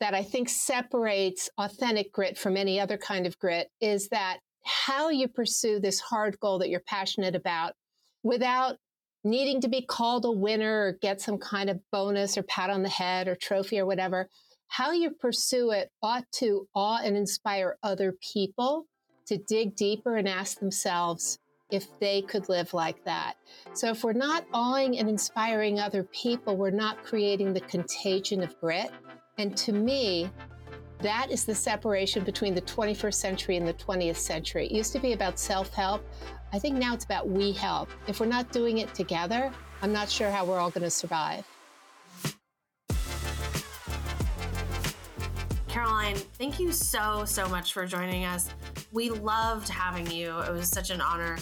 that 0.00 0.14
I 0.14 0.22
think 0.22 0.48
separates 0.48 1.48
authentic 1.56 2.12
grit 2.12 2.36
from 2.36 2.56
any 2.56 2.80
other 2.80 2.98
kind 2.98 3.26
of 3.26 3.38
grit 3.38 3.70
is 3.80 4.08
that 4.08 4.38
how 4.64 5.10
you 5.10 5.28
pursue 5.28 5.78
this 5.78 6.00
hard 6.00 6.38
goal 6.40 6.58
that 6.58 6.68
you're 6.68 6.80
passionate 6.80 7.34
about 7.34 7.74
without 8.22 8.76
needing 9.22 9.60
to 9.60 9.68
be 9.68 9.82
called 9.82 10.24
a 10.24 10.30
winner 10.30 10.86
or 10.86 10.98
get 11.00 11.20
some 11.20 11.38
kind 11.38 11.70
of 11.70 11.80
bonus 11.92 12.36
or 12.36 12.42
pat 12.42 12.70
on 12.70 12.82
the 12.82 12.88
head 12.88 13.28
or 13.28 13.36
trophy 13.36 13.78
or 13.78 13.86
whatever. 13.86 14.28
How 14.68 14.92
you 14.92 15.10
pursue 15.10 15.70
it 15.70 15.90
ought 16.02 16.24
to 16.32 16.66
awe 16.74 16.98
and 17.02 17.16
inspire 17.16 17.78
other 17.82 18.16
people 18.32 18.86
to 19.26 19.38
dig 19.38 19.76
deeper 19.76 20.16
and 20.16 20.28
ask 20.28 20.58
themselves 20.58 21.38
if 21.74 21.98
they 21.98 22.22
could 22.22 22.48
live 22.48 22.72
like 22.72 23.04
that. 23.04 23.34
So, 23.72 23.90
if 23.90 24.04
we're 24.04 24.12
not 24.12 24.46
awing 24.52 24.98
and 24.98 25.08
inspiring 25.08 25.80
other 25.80 26.04
people, 26.04 26.56
we're 26.56 26.70
not 26.70 27.02
creating 27.04 27.52
the 27.52 27.60
contagion 27.60 28.42
of 28.42 28.58
grit. 28.60 28.90
And 29.38 29.56
to 29.58 29.72
me, 29.72 30.30
that 31.00 31.30
is 31.30 31.44
the 31.44 31.54
separation 31.54 32.24
between 32.24 32.54
the 32.54 32.62
21st 32.62 33.14
century 33.14 33.56
and 33.56 33.66
the 33.66 33.74
20th 33.74 34.16
century. 34.16 34.66
It 34.66 34.72
used 34.72 34.92
to 34.92 34.98
be 34.98 35.12
about 35.12 35.38
self 35.38 35.72
help. 35.74 36.02
I 36.52 36.58
think 36.58 36.76
now 36.76 36.94
it's 36.94 37.04
about 37.04 37.28
we 37.28 37.52
help. 37.52 37.90
If 38.06 38.20
we're 38.20 38.26
not 38.26 38.52
doing 38.52 38.78
it 38.78 38.94
together, 38.94 39.52
I'm 39.82 39.92
not 39.92 40.08
sure 40.08 40.30
how 40.30 40.44
we're 40.44 40.58
all 40.58 40.70
going 40.70 40.84
to 40.84 40.90
survive. 40.90 41.44
Caroline, 45.68 46.14
thank 46.14 46.60
you 46.60 46.70
so, 46.70 47.24
so 47.24 47.48
much 47.48 47.72
for 47.72 47.84
joining 47.84 48.24
us. 48.24 48.48
We 48.92 49.10
loved 49.10 49.68
having 49.68 50.08
you. 50.08 50.38
It 50.38 50.52
was 50.52 50.68
such 50.68 50.90
an 50.90 51.00
honor. 51.00 51.36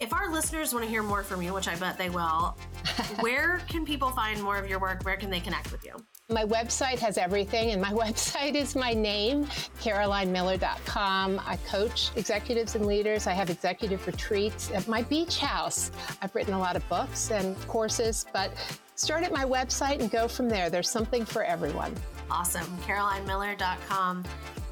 If 0.00 0.14
our 0.14 0.32
listeners 0.32 0.72
want 0.72 0.86
to 0.86 0.90
hear 0.90 1.02
more 1.02 1.22
from 1.22 1.42
you, 1.42 1.52
which 1.52 1.68
I 1.68 1.74
bet 1.76 1.98
they 1.98 2.08
will, 2.08 2.56
where 3.20 3.60
can 3.68 3.84
people 3.84 4.10
find 4.12 4.42
more 4.42 4.56
of 4.56 4.66
your 4.66 4.78
work? 4.78 5.02
Where 5.02 5.18
can 5.18 5.28
they 5.28 5.40
connect 5.40 5.70
with 5.70 5.84
you? 5.84 5.94
My 6.30 6.42
website 6.42 6.98
has 7.00 7.18
everything, 7.18 7.72
and 7.72 7.82
my 7.82 7.92
website 8.04 8.54
is 8.54 8.74
my 8.74 8.94
name, 8.94 9.44
CarolineMiller.com. 9.82 11.42
I 11.44 11.56
coach 11.68 12.12
executives 12.16 12.76
and 12.76 12.86
leaders. 12.86 13.26
I 13.26 13.32
have 13.32 13.50
executive 13.50 14.06
retreats 14.06 14.70
at 14.70 14.88
my 14.88 15.02
beach 15.02 15.38
house. 15.38 15.90
I've 16.22 16.34
written 16.34 16.54
a 16.54 16.58
lot 16.58 16.76
of 16.76 16.88
books 16.88 17.30
and 17.30 17.54
courses, 17.68 18.24
but 18.32 18.52
start 18.94 19.22
at 19.22 19.32
my 19.32 19.44
website 19.44 20.00
and 20.00 20.10
go 20.10 20.28
from 20.28 20.48
there. 20.48 20.70
There's 20.70 20.88
something 20.88 21.26
for 21.26 21.44
everyone. 21.44 21.94
Awesome. 22.30 22.64
CarolineMiller.com. 22.86 24.24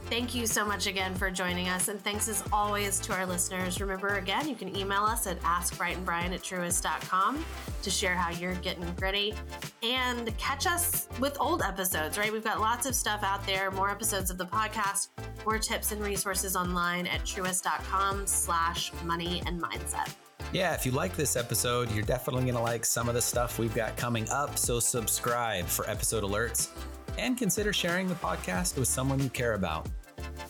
Thank 0.08 0.34
you 0.34 0.46
so 0.46 0.64
much 0.64 0.86
again 0.86 1.14
for 1.14 1.30
joining 1.30 1.68
us. 1.68 1.88
And 1.88 2.00
thanks 2.00 2.28
as 2.28 2.42
always 2.50 2.98
to 3.00 3.12
our 3.12 3.26
listeners. 3.26 3.78
Remember, 3.78 4.16
again, 4.16 4.48
you 4.48 4.54
can 4.54 4.74
email 4.74 5.02
us 5.02 5.26
at 5.26 5.38
askbrightandbrian 5.42 6.32
at 6.32 7.82
to 7.82 7.90
share 7.90 8.14
how 8.14 8.30
you're 8.30 8.54
getting 8.54 8.90
gritty 8.94 9.34
and 9.82 10.34
catch 10.38 10.66
us 10.66 11.08
with 11.20 11.36
old 11.40 11.60
episodes, 11.60 12.16
right? 12.16 12.32
We've 12.32 12.42
got 12.42 12.58
lots 12.58 12.86
of 12.86 12.94
stuff 12.94 13.22
out 13.22 13.44
there, 13.46 13.70
more 13.70 13.90
episodes 13.90 14.30
of 14.30 14.38
the 14.38 14.46
podcast, 14.46 15.08
more 15.44 15.58
tips 15.58 15.92
and 15.92 16.02
resources 16.02 16.56
online 16.56 17.06
at 17.06 17.20
truist.com 17.20 18.26
slash 18.26 18.90
money 19.04 19.42
and 19.44 19.60
mindset. 19.60 20.14
Yeah, 20.54 20.72
if 20.72 20.86
you 20.86 20.92
like 20.92 21.16
this 21.16 21.36
episode, 21.36 21.92
you're 21.92 22.02
definitely 22.02 22.44
going 22.44 22.54
to 22.54 22.62
like 22.62 22.86
some 22.86 23.10
of 23.10 23.14
the 23.14 23.20
stuff 23.20 23.58
we've 23.58 23.74
got 23.74 23.94
coming 23.98 24.26
up. 24.30 24.56
So 24.56 24.80
subscribe 24.80 25.66
for 25.66 25.88
episode 25.88 26.24
alerts 26.24 26.70
and 27.18 27.36
consider 27.36 27.74
sharing 27.74 28.06
the 28.06 28.14
podcast 28.14 28.78
with 28.78 28.88
someone 28.88 29.20
you 29.20 29.28
care 29.28 29.52
about. 29.52 29.86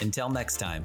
Until 0.01 0.31
next 0.31 0.59
time. 0.59 0.85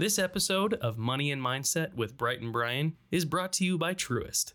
This 0.00 0.18
episode 0.18 0.72
of 0.74 0.96
Money 0.96 1.30
and 1.30 1.42
Mindset 1.42 1.94
with 1.94 2.16
Bright 2.16 2.40
and 2.40 2.54
Brian 2.54 2.96
is 3.10 3.26
brought 3.26 3.52
to 3.52 3.66
you 3.66 3.76
by 3.76 3.92
Truist. 3.92 4.54